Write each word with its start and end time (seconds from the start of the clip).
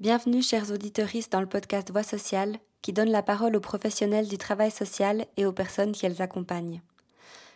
Bienvenue, 0.00 0.42
chers 0.42 0.70
auditeuristes, 0.70 1.32
dans 1.32 1.40
le 1.40 1.48
podcast 1.48 1.90
Voix 1.90 2.04
sociale, 2.04 2.58
qui 2.82 2.92
donne 2.92 3.10
la 3.10 3.24
parole 3.24 3.56
aux 3.56 3.60
professionnels 3.60 4.28
du 4.28 4.38
travail 4.38 4.70
social 4.70 5.26
et 5.36 5.44
aux 5.44 5.50
personnes 5.50 5.90
qui 5.90 6.06
elles 6.06 6.22
accompagnent. 6.22 6.82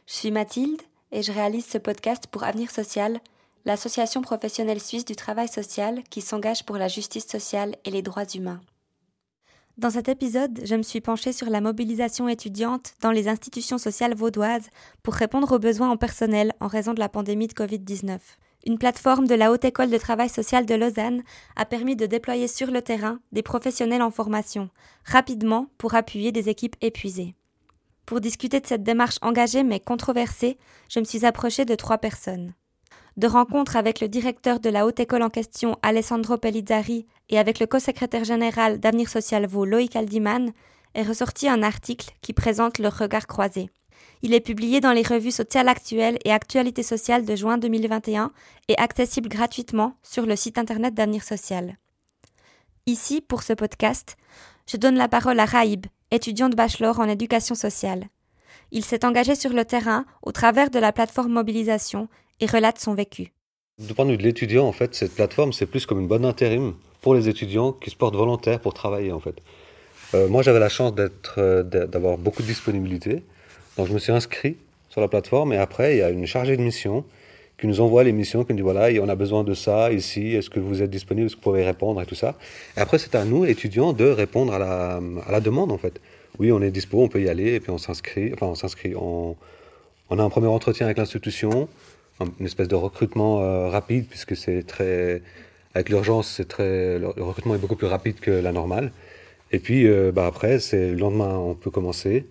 Je 0.08 0.14
suis 0.14 0.32
Mathilde 0.32 0.82
et 1.12 1.22
je 1.22 1.30
réalise 1.30 1.66
ce 1.66 1.78
podcast 1.78 2.26
pour 2.26 2.42
Avenir 2.42 2.72
Social, 2.72 3.20
l'association 3.64 4.22
professionnelle 4.22 4.80
suisse 4.80 5.04
du 5.04 5.14
travail 5.14 5.46
social 5.46 6.02
qui 6.10 6.20
s'engage 6.20 6.64
pour 6.64 6.78
la 6.78 6.88
justice 6.88 7.28
sociale 7.28 7.76
et 7.84 7.92
les 7.92 8.02
droits 8.02 8.26
humains. 8.34 8.60
Dans 9.78 9.90
cet 9.90 10.08
épisode, 10.08 10.62
je 10.64 10.74
me 10.74 10.82
suis 10.82 11.00
penchée 11.00 11.32
sur 11.32 11.48
la 11.48 11.60
mobilisation 11.60 12.28
étudiante 12.28 12.94
dans 13.02 13.12
les 13.12 13.28
institutions 13.28 13.78
sociales 13.78 14.16
vaudoises 14.16 14.68
pour 15.04 15.14
répondre 15.14 15.52
aux 15.52 15.60
besoins 15.60 15.90
en 15.90 15.96
personnel 15.96 16.54
en 16.58 16.66
raison 16.66 16.92
de 16.92 16.98
la 16.98 17.08
pandémie 17.08 17.46
de 17.46 17.54
Covid-19. 17.54 18.18
Une 18.64 18.78
plateforme 18.78 19.26
de 19.26 19.34
la 19.34 19.50
Haute 19.50 19.64
École 19.64 19.90
de 19.90 19.98
Travail 19.98 20.28
Social 20.28 20.66
de 20.66 20.74
Lausanne 20.74 21.24
a 21.56 21.64
permis 21.64 21.96
de 21.96 22.06
déployer 22.06 22.46
sur 22.46 22.70
le 22.70 22.80
terrain 22.80 23.18
des 23.32 23.42
professionnels 23.42 24.02
en 24.02 24.12
formation, 24.12 24.70
rapidement 25.04 25.66
pour 25.78 25.94
appuyer 25.94 26.30
des 26.30 26.48
équipes 26.48 26.76
épuisées. 26.80 27.34
Pour 28.06 28.20
discuter 28.20 28.60
de 28.60 28.66
cette 28.66 28.84
démarche 28.84 29.18
engagée 29.20 29.64
mais 29.64 29.80
controversée, 29.80 30.58
je 30.88 31.00
me 31.00 31.04
suis 31.04 31.26
approchée 31.26 31.64
de 31.64 31.74
trois 31.74 31.98
personnes. 31.98 32.54
De 33.16 33.26
rencontres 33.26 33.76
avec 33.76 34.00
le 34.00 34.08
directeur 34.08 34.60
de 34.60 34.70
la 34.70 34.86
haute 34.86 35.00
école 35.00 35.22
en 35.22 35.28
question, 35.28 35.76
Alessandro 35.82 36.38
Pellizzari, 36.38 37.06
et 37.30 37.38
avec 37.38 37.58
le 37.58 37.66
co-secrétaire 37.66 38.24
général 38.24 38.78
d'Avenir 38.78 39.08
Social 39.08 39.44
Vaud, 39.46 39.64
Loïc 39.64 39.96
Aldiman, 39.96 40.52
est 40.94 41.02
ressorti 41.02 41.48
un 41.48 41.62
article 41.62 42.10
qui 42.22 42.32
présente 42.32 42.78
leur 42.78 42.96
regard 42.96 43.26
croisé. 43.26 43.70
Il 44.24 44.34
est 44.34 44.40
publié 44.40 44.80
dans 44.80 44.92
les 44.92 45.02
revues 45.02 45.32
Social 45.32 45.68
Actuelles 45.68 46.18
et 46.24 46.30
Actualité 46.30 46.84
sociale 46.84 47.24
de 47.24 47.34
juin 47.34 47.58
2021 47.58 48.30
et 48.68 48.78
accessible 48.78 49.28
gratuitement 49.28 49.96
sur 50.04 50.26
le 50.26 50.36
site 50.36 50.58
internet 50.58 50.94
d'Avenir 50.94 51.24
Social. 51.24 51.76
Ici, 52.86 53.20
pour 53.20 53.42
ce 53.42 53.52
podcast, 53.52 54.16
je 54.70 54.76
donne 54.76 54.94
la 54.94 55.08
parole 55.08 55.40
à 55.40 55.44
Raïb, 55.44 55.86
étudiant 56.12 56.48
de 56.48 56.54
bachelor 56.54 57.00
en 57.00 57.08
éducation 57.08 57.56
sociale. 57.56 58.04
Il 58.70 58.84
s'est 58.84 59.04
engagé 59.04 59.34
sur 59.34 59.52
le 59.52 59.64
terrain 59.64 60.04
au 60.22 60.30
travers 60.30 60.70
de 60.70 60.78
la 60.78 60.92
plateforme 60.92 61.32
Mobilisation 61.32 62.08
et 62.38 62.46
relate 62.46 62.78
son 62.78 62.94
vécu. 62.94 63.32
Du 63.80 63.92
point 63.92 64.04
de 64.04 64.12
vue 64.12 64.18
de 64.18 64.22
l'étudiant, 64.22 64.68
en 64.68 64.72
fait, 64.72 64.94
cette 64.94 65.16
plateforme, 65.16 65.52
c'est 65.52 65.66
plus 65.66 65.84
comme 65.84 65.98
une 65.98 66.06
bonne 66.06 66.24
intérim 66.24 66.74
pour 67.00 67.16
les 67.16 67.28
étudiants 67.28 67.72
qui 67.72 67.90
se 67.90 67.96
portent 67.96 68.14
volontaires 68.14 68.60
pour 68.60 68.72
travailler, 68.72 69.10
en 69.10 69.18
fait. 69.18 69.34
Euh, 70.14 70.28
moi, 70.28 70.42
j'avais 70.42 70.60
la 70.60 70.68
chance 70.68 70.92
euh, 71.38 71.62
d'avoir 71.64 72.18
beaucoup 72.18 72.42
de 72.42 72.46
disponibilité. 72.46 73.24
Donc 73.76 73.88
je 73.88 73.92
me 73.92 73.98
suis 73.98 74.12
inscrit 74.12 74.56
sur 74.90 75.00
la 75.00 75.08
plateforme 75.08 75.52
et 75.52 75.56
après 75.56 75.94
il 75.94 75.98
y 75.98 76.02
a 76.02 76.10
une 76.10 76.26
chargée 76.26 76.56
de 76.56 76.62
mission 76.62 77.04
qui 77.58 77.66
nous 77.66 77.80
envoie 77.80 78.02
les 78.04 78.12
missions, 78.12 78.44
qui 78.44 78.52
nous 78.52 78.56
dit 78.56 78.62
voilà, 78.62 78.88
on 79.00 79.08
a 79.08 79.14
besoin 79.14 79.44
de 79.44 79.54
ça 79.54 79.92
ici, 79.92 80.34
est-ce 80.34 80.50
que 80.50 80.60
vous 80.60 80.82
êtes 80.82 80.90
disponible, 80.90 81.26
est-ce 81.26 81.36
que 81.36 81.40
vous 81.40 81.50
pouvez 81.50 81.64
répondre 81.64 82.02
et 82.02 82.06
tout 82.06 82.14
ça. 82.14 82.34
Et 82.76 82.80
après 82.80 82.98
c'est 82.98 83.14
à 83.14 83.24
nous, 83.24 83.44
étudiants, 83.44 83.92
de 83.92 84.04
répondre 84.04 84.52
à 84.52 84.58
la, 85.30 85.40
demande 85.40 85.72
en 85.72 85.78
fait. 85.78 86.00
Oui, 86.38 86.50
on 86.52 86.60
est 86.60 86.70
dispo, 86.70 87.02
on 87.02 87.08
peut 87.08 87.22
y 87.22 87.28
aller 87.28 87.54
et 87.54 87.60
puis 87.60 87.70
on 87.70 87.78
s'inscrit, 87.78 88.32
enfin 88.34 88.46
on 88.46 88.54
s'inscrit, 88.54 88.94
on, 88.96 89.36
on, 90.10 90.18
a 90.18 90.22
un 90.22 90.30
premier 90.30 90.48
entretien 90.48 90.86
avec 90.86 90.98
l'institution, 90.98 91.68
une 92.20 92.46
espèce 92.46 92.68
de 92.68 92.74
recrutement 92.74 93.42
euh, 93.42 93.68
rapide 93.68 94.06
puisque 94.08 94.36
c'est 94.36 94.66
très, 94.66 95.22
avec 95.74 95.88
l'urgence, 95.88 96.28
c'est 96.28 96.48
très, 96.48 96.98
le 96.98 97.08
recrutement 97.08 97.54
est 97.54 97.58
beaucoup 97.58 97.76
plus 97.76 97.86
rapide 97.86 98.20
que 98.20 98.30
la 98.30 98.52
normale. 98.52 98.92
Et 99.50 99.58
puis 99.58 99.86
euh, 99.86 100.12
bah 100.12 100.26
après, 100.26 100.58
c'est 100.58 100.90
le 100.90 100.96
lendemain, 100.96 101.36
on 101.36 101.54
peut 101.54 101.70
commencer. 101.70 102.26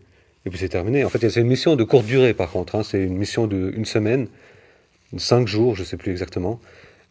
Et 0.45 0.49
puis 0.49 0.59
c'est 0.59 0.69
terminé. 0.69 1.03
En 1.05 1.09
fait, 1.09 1.29
c'est 1.29 1.41
une 1.41 1.47
mission 1.47 1.75
de 1.75 1.83
courte 1.83 2.05
durée, 2.05 2.33
par 2.33 2.51
contre. 2.51 2.75
Hein. 2.75 2.83
C'est 2.83 3.03
une 3.03 3.17
mission 3.17 3.47
d'une 3.47 3.85
semaine, 3.85 4.27
cinq 5.17 5.47
jours, 5.47 5.75
je 5.75 5.81
ne 5.81 5.85
sais 5.85 5.97
plus 5.97 6.11
exactement. 6.11 6.59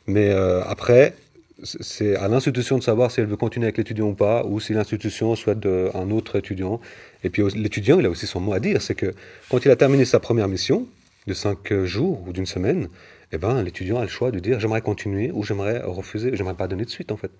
Mais 0.06 0.30
euh, 0.30 0.62
après, 0.64 1.14
c'est 1.62 2.16
à 2.16 2.26
l'institution 2.28 2.78
de 2.78 2.82
savoir 2.82 3.10
si 3.10 3.20
elle 3.20 3.26
veut 3.26 3.36
continuer 3.36 3.66
avec 3.66 3.78
l'étudiant 3.78 4.08
ou 4.08 4.14
pas, 4.14 4.44
ou 4.44 4.58
si 4.60 4.72
l'institution 4.72 5.36
souhaite 5.36 5.60
de, 5.60 5.90
un 5.94 6.10
autre 6.10 6.36
étudiant. 6.36 6.80
Et 7.22 7.30
puis 7.30 7.42
l'étudiant, 7.54 8.00
il 8.00 8.06
a 8.06 8.10
aussi 8.10 8.26
son 8.26 8.40
mot 8.40 8.52
à 8.52 8.60
dire. 8.60 8.82
C'est 8.82 8.94
que 8.94 9.14
quand 9.48 9.64
il 9.64 9.70
a 9.70 9.76
terminé 9.76 10.04
sa 10.04 10.18
première 10.18 10.48
mission, 10.48 10.86
de 11.26 11.34
cinq 11.34 11.72
jours 11.84 12.26
ou 12.26 12.32
d'une 12.32 12.46
semaine, 12.46 12.88
eh 13.32 13.38
ben, 13.38 13.62
l'étudiant 13.62 13.98
a 13.98 14.02
le 14.02 14.08
choix 14.08 14.30
de 14.30 14.38
dire 14.38 14.58
j'aimerais 14.58 14.80
continuer 14.80 15.30
ou 15.32 15.44
j'aimerais 15.44 15.80
refuser, 15.84 16.30
j'aimerais 16.34 16.54
pas 16.54 16.66
donner 16.66 16.84
de 16.84 16.90
suite 16.90 17.12
en 17.12 17.16
fait. 17.16 17.30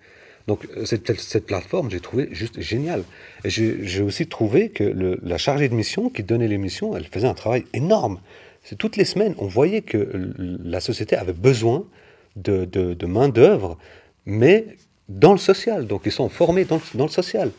Donc 0.47 0.67
euh, 0.77 0.85
cette, 0.85 1.47
plateforme, 1.47 1.91
j'ai 1.91 2.01
trouvé 2.01 2.29
juste 2.33 2.61
géniale. 2.61 3.05
J'ai 3.45 4.03
aussi 4.03 4.27
trouvé 4.27 4.71
que 4.71 4.85
la 5.23 5.39
chargée 5.39 5.69
de 5.69 5.75
mission 5.75 6.11
qui 6.11 6.23
donnait 6.23 6.49
les 6.49 6.59
missions, 6.59 6.97
elle 6.97 7.07
faisait 7.07 7.29
un 7.29 7.35
travail 7.35 7.65
énorme. 7.73 8.21
Toutes 8.79 8.97
les 8.97 9.05
semaines, 9.05 9.35
on 9.39 9.47
voyait 9.47 9.81
que 9.81 10.33
la 10.39 10.81
société 10.81 11.17
avait 11.17 11.33
besoin 11.33 11.85
de 12.37 13.07
main-d'œuvre, 13.07 13.79
mais 14.27 14.67
dans 15.11 15.33
le 15.33 15.39
social. 15.39 15.87
Donc 15.87 16.03
ils 16.07 16.13
sont 16.13 16.29
formés 16.29 16.65
dans 16.65 16.77
le, 16.77 16.83
dans 16.99 17.05
le 17.05 17.11
social. 17.11 17.51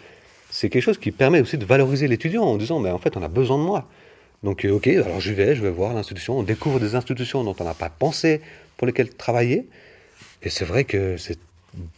C'est 0.49 0.69
quelque 0.69 0.83
chose 0.83 0.97
qui 0.97 1.11
permet 1.11 1.39
aussi 1.39 1.57
de 1.57 1.65
valoriser 1.65 2.07
l'étudiant 2.07 2.43
en 2.43 2.57
disant, 2.57 2.79
mais 2.79 2.89
en 2.89 2.97
fait, 2.97 3.15
on 3.15 3.23
a 3.23 3.27
besoin 3.27 3.57
de 3.57 3.63
moi. 3.63 3.87
Donc, 4.43 4.65
euh, 4.65 4.71
ok, 4.71 4.87
alors 4.87 5.21
je 5.21 5.31
vais, 5.33 5.55
je 5.55 5.61
vais 5.61 5.69
voir 5.69 5.93
l'institution. 5.93 6.37
On 6.37 6.43
découvre 6.43 6.79
des 6.79 6.95
institutions 6.95 7.43
dont 7.43 7.55
on 7.59 7.63
n'a 7.63 7.73
pas 7.73 7.89
pensé, 7.89 8.41
pour 8.75 8.87
lesquelles 8.87 9.13
travailler. 9.13 9.67
Et 10.41 10.49
c'est 10.49 10.65
vrai 10.65 10.83
que 10.83 11.15
c'est 11.17 11.37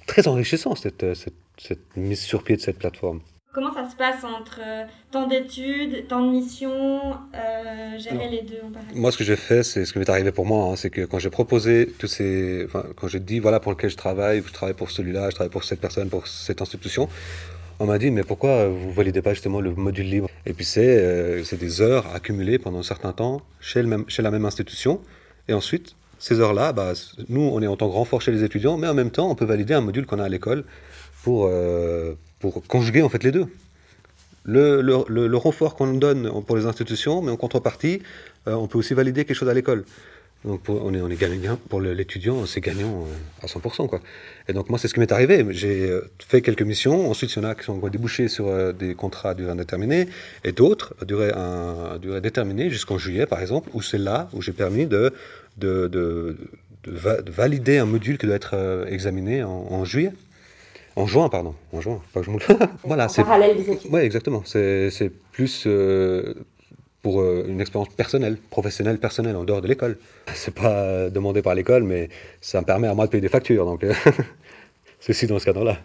très 0.07 0.28
enrichissant 0.28 0.75
cette, 0.75 1.13
cette, 1.16 1.34
cette, 1.57 1.97
mise 1.97 2.22
sur 2.22 2.44
pied 2.44 2.56
de 2.56 2.61
cette 2.61 2.79
plateforme. 2.79 3.22
Comment 3.53 3.73
ça 3.73 3.88
se 3.88 3.95
passe 3.95 4.23
entre 4.23 4.59
euh, 4.66 4.85
temps 5.11 5.28
d'études, 5.28 6.07
temps 6.07 6.25
de 6.25 6.31
mission, 6.31 7.13
euh, 7.35 8.00
gérer 8.00 8.28
les 8.28 8.41
deux 8.41 8.59
en 8.66 8.72
parallèle? 8.72 8.95
Moi, 8.95 9.11
ce 9.11 9.17
que 9.17 9.23
j'ai 9.23 9.35
fait, 9.35 9.61
c'est 9.61 9.85
ce 9.85 9.94
qui 9.94 10.00
m'est 10.00 10.09
arrivé 10.09 10.31
pour 10.31 10.47
moi, 10.47 10.72
hein, 10.72 10.75
c'est 10.75 10.89
que 10.89 11.01
quand 11.01 11.19
j'ai 11.19 11.29
proposé 11.29 11.94
tous 12.00 12.07
ces, 12.07 12.66
enfin, 12.66 12.84
quand 12.95 13.07
j'ai 13.07 13.19
dit 13.19 13.39
voilà 13.39 13.59
pour 13.59 13.72
lequel 13.72 13.91
je 13.91 13.95
travaille, 13.95 14.41
je 14.44 14.51
travaille 14.51 14.73
pour 14.73 14.89
celui-là, 14.89 15.29
je 15.29 15.35
travaille 15.35 15.51
pour 15.51 15.63
cette 15.63 15.79
personne, 15.79 16.09
pour 16.09 16.25
cette 16.25 16.63
institution, 16.63 17.07
on 17.79 17.85
m'a 17.85 18.00
dit 18.00 18.09
mais 18.09 18.23
pourquoi 18.23 18.67
vous 18.67 18.91
validez 18.91 19.22
pas 19.22 19.35
justement 19.35 19.61
le 19.61 19.75
module 19.75 20.09
libre? 20.09 20.29
Et 20.47 20.53
puis 20.53 20.66
c'est 20.66 20.97
euh, 20.97 21.44
c'est 21.44 21.57
des 21.57 21.79
heures 21.79 22.07
accumulées 22.16 22.57
pendant 22.57 22.79
un 22.79 22.84
certain 22.84 23.11
temps 23.13 23.41
chez, 23.59 23.84
le 23.84 23.88
même, 23.88 24.05
chez 24.07 24.23
la 24.23 24.31
même 24.31 24.45
institution, 24.45 25.00
et 25.47 25.53
ensuite 25.53 25.95
ces 26.23 26.39
heures-là, 26.39 26.72
bah, 26.72 26.94
nous, 27.28 27.41
on 27.41 27.61
est 27.61 27.67
en 27.67 27.75
tant 27.75 27.89
que 27.89 27.95
renfort 27.95 28.22
chez 28.22 28.31
les 28.31 28.45
étudiants, 28.45 28.78
mais 28.78 28.88
en 28.88 28.94
même 28.94 29.11
temps, 29.11 29.29
on 29.29 29.35
peut 29.35 29.44
valider 29.44 29.73
un 29.73 29.81
module 29.81 30.06
qu'on 30.06 30.19
a 30.19 30.23
à 30.23 30.29
l'école 30.29 30.63
pour, 31.22 31.47
euh, 31.51 32.13
pour 32.39 32.66
conjuguer 32.66 33.01
en 33.01 33.09
fait 33.09 33.25
les 33.25 33.34
deux. 33.34 33.47
Le, 34.45 34.79
le, 34.79 35.03
le, 35.28 35.38
renfort 35.38 35.75
qu'on 35.75 35.94
donne 35.94 36.31
pour 36.44 36.56
les 36.56 36.66
institutions, 36.66 37.22
mais 37.22 37.29
en 37.29 37.35
contrepartie, 37.35 38.01
euh, 38.47 38.53
on 38.53 38.67
peut 38.67 38.78
aussi 38.78 38.94
valider 38.94 39.25
quelque 39.25 39.35
chose 39.35 39.50
à 39.50 39.53
l'école. 39.53 39.84
Donc 40.46 40.62
pour, 40.62 40.84
on, 40.84 40.94
est, 40.94 41.02
on 41.02 41.09
est 41.09 41.16
gagnant 41.16 41.58
pour 41.70 41.80
l'étudiant, 41.80 42.46
c'est 42.46 42.59
gagnant 42.59 43.06
euh, 43.06 43.44
à 43.44 43.48
100%. 43.48 43.88
Quoi. 43.88 44.02
Et 44.48 44.54
donc 44.54 44.70
moi, 44.70 44.78
c'est 44.78 44.88
ce 44.88 44.94
qui 44.94 45.00
m'est 45.00 45.12
arrivé. 45.12 45.46
J'ai 45.52 45.90
euh, 45.90 46.12
fait 46.20 46.42
quelques 46.42 46.64
missions. 46.64 47.09
Ensuite, 47.09 47.34
il 47.34 47.42
y 47.42 47.46
en 47.46 47.50
a 47.50 47.56
qui 47.56 47.64
sont 47.64 47.78
débouchés 47.88 48.28
sur 48.28 48.48
euh, 48.48 48.74
des 48.74 48.94
contrats 48.94 49.30
à 49.30 49.34
durée 49.34 49.52
indéterminée 49.52 50.08
et 50.44 50.52
d'autres 50.52 50.96
à 51.02 51.06
durée, 51.06 51.32
à 51.32 51.98
durée 52.02 52.20
déterminée 52.20 52.70
jusqu'en 52.70 52.98
juillet, 52.98 53.26
par 53.26 53.40
exemple, 53.42 53.70
où 53.74 53.82
c'est 53.82 53.98
là 53.98 54.30
où 54.34 54.42
j'ai 54.42 54.53
permis 54.53 54.86
de, 54.86 55.14
de, 55.58 55.88
de, 55.88 56.38
de, 56.84 57.32
valider 57.32 57.78
un 57.78 57.86
module 57.86 58.18
qui 58.18 58.26
doit 58.26 58.36
être 58.36 58.86
examiné 58.90 59.44
en, 59.44 59.50
en 59.50 59.86
juillet. 59.86 60.12
En 60.96 61.08
juin, 61.08 61.28
pardon. 61.30 61.56
En 61.72 61.82
juin, 61.82 62.02
pas 62.14 62.20
que 62.20 62.28
je 62.28 62.32
me... 62.32 62.38
voilà, 62.84 63.08
c'est 63.09 63.24
parallèle 63.24 63.58
des 63.58 63.72
études. 63.72 63.90
Oui, 63.92 64.02
exactement. 64.02 64.44
C'est 64.46 65.12
plus 65.32 65.64
euh, 65.66 66.36
pour 67.03 67.22
euh, 67.22 67.46
une 67.47 67.62
expérience 67.62 67.90
personnelle, 67.94 68.38
professionnelle, 68.50 68.97
personnelle, 68.97 69.36
en 69.36 69.44
dehors 69.44 69.62
de 69.62 69.68
l'école. 69.68 69.97
C'est 70.34 70.56
pas 70.56 71.12
demandé 71.12 71.44
par 71.44 71.53
l'école, 71.53 71.84
mais 71.84 72.09
ça 72.41 72.59
me 72.62 72.66
permet 72.66 72.88
à 72.88 72.96
moi 72.96 73.06
de 73.06 73.12
payer 73.12 73.22
des 73.22 73.30
factures, 73.30 73.66
donc 73.66 73.84
euh, 73.84 73.94
c'est 75.00 75.12
aussi 75.12 75.28
dans 75.28 75.38
ce 75.38 75.46
cadre-là. 75.46 75.78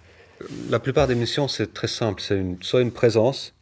La 0.71 0.79
plupart 0.79 1.07
des 1.07 1.17
missions, 1.17 1.49
c'est 1.49 1.75
très 1.75 1.89
simple. 1.89 2.23
C'est 2.23 2.41
soit 2.63 2.81
une 2.81 2.93
présence, 2.93 3.53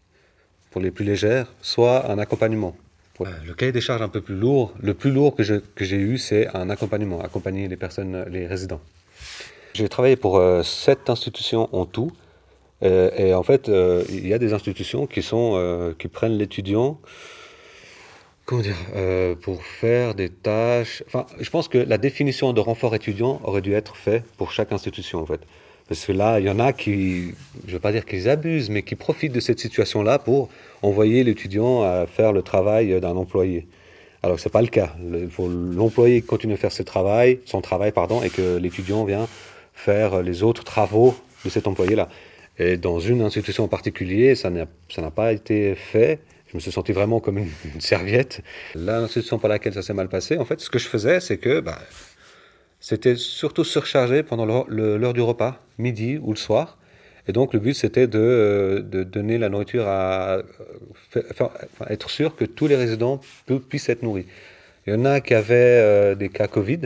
pour 0.70 0.80
les 0.80 0.92
plus 0.92 1.04
légères, 1.04 1.52
soit 1.62 2.08
un 2.10 2.18
accompagnement. 2.18 2.76
Le 3.18 3.54
cahier 3.54 3.72
des 3.72 3.80
charges 3.80 4.02
un 4.02 4.10
peu 4.10 4.20
plus 4.20 4.34
lourd, 4.34 4.74
le 4.80 4.92
plus 4.92 5.10
lourd 5.10 5.34
que 5.34 5.42
j'ai 5.42 5.60
que 5.74 5.84
eu, 5.84 6.18
c'est 6.18 6.48
un 6.54 6.68
accompagnement, 6.68 7.22
accompagner 7.22 7.66
les 7.66 7.76
personnes, 7.76 8.26
les 8.30 8.46
résidents. 8.46 8.82
J'ai 9.72 9.88
travaillé 9.88 10.16
pour 10.16 10.36
euh, 10.36 10.62
sept 10.62 11.08
institutions 11.08 11.74
en 11.74 11.86
tout, 11.86 12.12
euh, 12.82 13.10
et 13.16 13.34
en 13.34 13.42
fait, 13.42 13.68
euh, 13.68 14.04
il 14.08 14.26
y 14.26 14.34
a 14.34 14.38
des 14.38 14.52
institutions 14.52 15.06
qui 15.06 15.22
sont 15.22 15.52
euh, 15.54 15.94
qui 15.98 16.08
prennent 16.08 16.36
l'étudiant 16.36 17.00
comment 18.46 18.62
dire, 18.62 18.76
euh, 18.94 19.34
pour 19.34 19.64
faire 19.64 20.14
des 20.14 20.30
tâches. 20.30 21.02
Enfin, 21.08 21.26
je 21.38 21.50
pense 21.50 21.68
que 21.68 21.78
la 21.78 21.98
définition 21.98 22.52
de 22.52 22.60
renfort 22.60 22.94
étudiant 22.94 23.40
aurait 23.44 23.60
dû 23.60 23.74
être 23.74 23.96
faite 23.96 24.24
pour 24.38 24.52
chaque 24.52 24.72
institution, 24.72 25.18
en 25.18 25.26
fait. 25.26 25.40
Parce 25.88 26.06
que 26.06 26.12
là, 26.12 26.40
il 26.40 26.46
y 26.46 26.50
en 26.50 26.58
a 26.58 26.72
qui, 26.72 27.34
je 27.64 27.68
ne 27.68 27.72
veux 27.72 27.78
pas 27.80 27.92
dire 27.92 28.06
qu'ils 28.06 28.28
abusent, 28.28 28.70
mais 28.70 28.82
qui 28.82 28.94
profitent 28.94 29.32
de 29.32 29.40
cette 29.40 29.58
situation-là 29.58 30.18
pour 30.18 30.48
envoyer 30.82 31.22
l'étudiant 31.24 31.82
à 31.82 32.06
faire 32.06 32.32
le 32.32 32.42
travail 32.42 33.00
d'un 33.00 33.16
employé. 33.16 33.66
Alors, 34.22 34.40
ce 34.40 34.48
n'est 34.48 34.52
pas 34.52 34.62
le 34.62 34.68
cas. 34.68 34.94
Il 35.12 35.30
faut 35.30 35.48
l'employé 35.48 36.22
continue 36.22 36.54
à 36.54 36.56
faire 36.56 36.72
ce 36.72 36.82
travail, 36.82 37.40
son 37.44 37.60
travail, 37.60 37.92
pardon, 37.92 38.22
et 38.22 38.30
que 38.30 38.56
l'étudiant 38.56 39.04
vient 39.04 39.28
faire 39.74 40.22
les 40.22 40.42
autres 40.42 40.64
travaux 40.64 41.14
de 41.44 41.50
cet 41.50 41.66
employé-là. 41.66 42.08
Et 42.58 42.76
dans 42.76 42.98
une 42.98 43.22
institution 43.22 43.64
en 43.64 43.68
particulier, 43.68 44.34
ça 44.34 44.50
n'a 44.50 45.10
pas 45.14 45.32
été 45.32 45.74
fait 45.74 46.20
je 46.48 46.56
me 46.56 46.60
suis 46.60 46.72
senti 46.72 46.92
vraiment 46.92 47.20
comme 47.20 47.38
une, 47.38 47.50
une, 47.74 47.80
serviette. 47.80 48.42
L'institution 48.74 49.38
par 49.38 49.48
laquelle 49.48 49.74
ça 49.74 49.82
s'est 49.82 49.94
mal 49.94 50.08
passé, 50.08 50.38
en 50.38 50.44
fait, 50.44 50.60
ce 50.60 50.70
que 50.70 50.78
je 50.78 50.88
faisais, 50.88 51.20
c'est 51.20 51.38
que 51.38 51.60
bah, 51.60 51.78
c'était 52.80 53.16
surtout 53.16 53.64
surchargé 53.64 54.22
pendant 54.22 54.64
l'heure 54.68 55.14
du 55.14 55.20
repas, 55.20 55.60
midi 55.78 56.18
ou 56.22 56.30
le 56.30 56.36
soir. 56.36 56.78
Et 57.28 57.32
donc 57.32 57.52
le 57.52 57.58
but 57.58 57.74
c'était 57.74 58.06
de, 58.06 58.84
de, 58.88 59.02
donner 59.02 59.38
la 59.38 59.48
nourriture 59.48 59.88
à, 59.88 60.42
être 61.88 62.10
sûr 62.10 62.36
que 62.36 62.44
tous 62.44 62.68
les 62.68 62.76
résidents 62.76 63.20
puissent 63.68 63.88
être 63.88 64.02
nourris. 64.02 64.26
Il 64.86 64.92
y 64.92 64.96
en 64.96 65.04
a 65.04 65.20
qui 65.20 65.34
avaient 65.34 66.14
des 66.14 66.28
cas 66.28 66.46
Covid. 66.46 66.82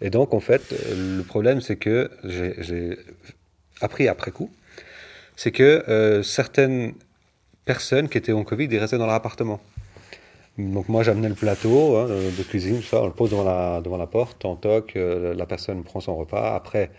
Et 0.00 0.10
donc 0.10 0.34
en 0.34 0.40
fait, 0.40 0.62
le 0.70 1.22
problème 1.22 1.60
c'est 1.60 1.74
que 1.74 2.10
j'ai 2.22 2.96
appris 3.80 4.06
après 4.06 4.30
coup, 4.30 4.52
c'est 5.34 5.50
que 5.50 6.20
certaines 6.22 6.94
personnes 7.68 8.08
qui 8.08 8.16
étaient 8.16 8.32
en 8.32 8.44
Covid, 8.44 8.68
ils 8.70 8.78
restaient 8.78 8.96
dans 8.96 9.12
leur 9.12 9.20
appartement. 9.22 9.60
Donc 10.56 10.88
moi 10.88 11.02
j'amenais 11.02 11.28
le 11.28 11.34
plateau 11.34 11.96
hein, 11.96 12.06
de 12.08 12.42
cuisine, 12.42 12.80
ça, 12.82 13.02
on 13.02 13.06
le 13.06 13.12
pose 13.12 13.30
devant 13.30 13.44
la, 13.44 13.82
devant 13.82 13.98
la 13.98 14.06
porte, 14.06 14.42
on 14.46 14.56
toque, 14.56 14.94
euh, 14.96 15.34
la 15.34 15.44
personne 15.44 15.84
prend 15.84 16.00
son 16.00 16.16
repas. 16.16 16.56
Après, 16.56 16.90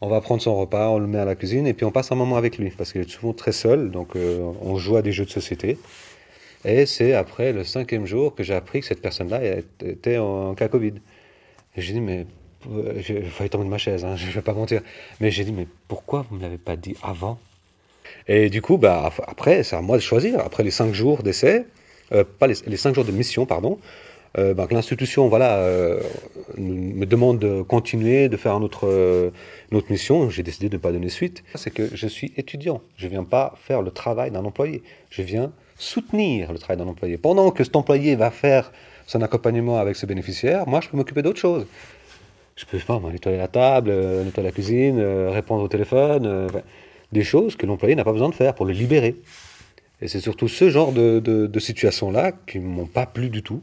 on 0.00 0.08
va 0.08 0.22
prendre 0.22 0.40
son 0.40 0.56
repas, 0.56 0.88
on 0.88 0.98
le 0.98 1.06
met 1.06 1.18
à 1.18 1.26
la 1.26 1.34
cuisine 1.34 1.66
et 1.66 1.74
puis 1.74 1.84
on 1.84 1.92
passe 1.92 2.10
un 2.12 2.14
moment 2.14 2.38
avec 2.38 2.56
lui 2.56 2.70
parce 2.70 2.92
qu'il 2.92 3.02
est 3.02 3.10
souvent 3.10 3.34
très 3.34 3.52
seul, 3.52 3.90
donc 3.90 4.16
euh, 4.16 4.38
on 4.62 4.76
joue 4.76 4.96
à 4.96 5.02
des 5.02 5.12
jeux 5.12 5.26
de 5.26 5.30
société. 5.30 5.78
Et 6.64 6.86
c'est 6.86 7.12
après 7.12 7.52
le 7.52 7.62
cinquième 7.62 8.06
jour 8.06 8.34
que 8.34 8.42
j'ai 8.42 8.54
appris 8.54 8.80
que 8.80 8.86
cette 8.86 9.02
personne-là 9.02 9.40
était 9.84 10.16
en 10.16 10.54
cas 10.54 10.68
Covid. 10.68 10.94
Et 11.76 11.82
j'ai 11.82 11.92
dit, 11.92 12.00
mais 12.00 12.26
euh, 12.72 13.02
il 13.06 13.30
fallait 13.36 13.50
tomber 13.50 13.66
de 13.66 13.70
ma 13.70 13.78
chaise, 13.78 14.02
hein, 14.04 14.16
je 14.22 14.26
ne 14.26 14.32
vais 14.32 14.40
pas 14.40 14.54
mentir. 14.54 14.80
Mais 15.20 15.30
j'ai 15.30 15.44
dit, 15.44 15.52
mais 15.52 15.68
pourquoi 15.88 16.22
vous 16.22 16.36
ne 16.36 16.40
me 16.40 16.44
l'avez 16.44 16.58
pas 16.58 16.76
dit 16.76 16.96
avant? 17.02 17.38
Et 18.28 18.50
du 18.50 18.62
coup, 18.62 18.76
bah, 18.76 19.10
après, 19.26 19.62
c'est 19.62 19.76
à 19.76 19.80
moi 19.80 19.96
de 19.96 20.02
choisir. 20.02 20.40
Après 20.40 20.62
les 20.62 20.70
cinq 20.70 20.94
jours 20.94 21.22
d'essai, 21.22 21.64
euh, 22.12 22.24
pas 22.38 22.46
les, 22.46 22.54
les, 22.66 22.76
cinq 22.76 22.94
jours 22.94 23.04
de 23.04 23.12
mission, 23.12 23.46
pardon, 23.46 23.78
euh, 24.38 24.54
ben, 24.54 24.66
l'institution 24.70 25.28
voilà, 25.28 25.56
euh, 25.56 26.00
me 26.58 27.04
demande 27.04 27.38
de 27.38 27.62
continuer, 27.62 28.28
de 28.28 28.36
faire 28.36 28.60
notre, 28.60 29.32
notre 29.72 29.90
mission. 29.90 30.30
J'ai 30.30 30.42
décidé 30.42 30.68
de 30.68 30.76
ne 30.76 30.80
pas 30.80 30.92
donner 30.92 31.08
suite. 31.08 31.42
C'est 31.54 31.72
que 31.72 31.88
je 31.94 32.06
suis 32.06 32.32
étudiant. 32.36 32.80
Je 32.96 33.06
ne 33.06 33.10
viens 33.10 33.24
pas 33.24 33.54
faire 33.62 33.82
le 33.82 33.90
travail 33.90 34.30
d'un 34.30 34.44
employé. 34.44 34.82
Je 35.10 35.22
viens 35.22 35.52
soutenir 35.78 36.52
le 36.52 36.58
travail 36.58 36.76
d'un 36.76 36.90
employé. 36.90 37.16
Pendant 37.18 37.50
que 37.50 37.64
cet 37.64 37.76
employé 37.76 38.16
va 38.16 38.30
faire 38.30 38.72
son 39.06 39.22
accompagnement 39.22 39.78
avec 39.78 39.96
ses 39.96 40.06
bénéficiaires, 40.06 40.66
moi, 40.66 40.80
je 40.80 40.88
peux 40.88 40.96
m'occuper 40.96 41.22
d'autres 41.22 41.40
choses. 41.40 41.66
Je 42.56 42.64
peux 42.64 42.78
pas 42.78 42.98
nettoyer 43.12 43.36
la 43.36 43.48
table, 43.48 43.90
nettoyer 44.24 44.48
la 44.48 44.52
cuisine, 44.52 45.00
répondre 45.28 45.62
au 45.62 45.68
téléphone, 45.68 46.48
des 47.12 47.24
choses 47.24 47.56
que 47.56 47.66
l'employé 47.66 47.94
n'a 47.94 48.04
pas 48.04 48.12
besoin 48.12 48.28
de 48.28 48.34
faire 48.34 48.54
pour 48.54 48.66
le 48.66 48.72
libérer. 48.72 49.16
Et 50.02 50.08
c'est 50.08 50.20
surtout 50.20 50.48
ce 50.48 50.68
genre 50.68 50.92
de, 50.92 51.20
de, 51.20 51.58
situations-là 51.58 52.32
qui 52.46 52.58
ne 52.58 52.66
m'ont 52.66 52.86
pas 52.86 53.06
plu 53.06 53.30
du 53.30 53.42
tout. 53.42 53.62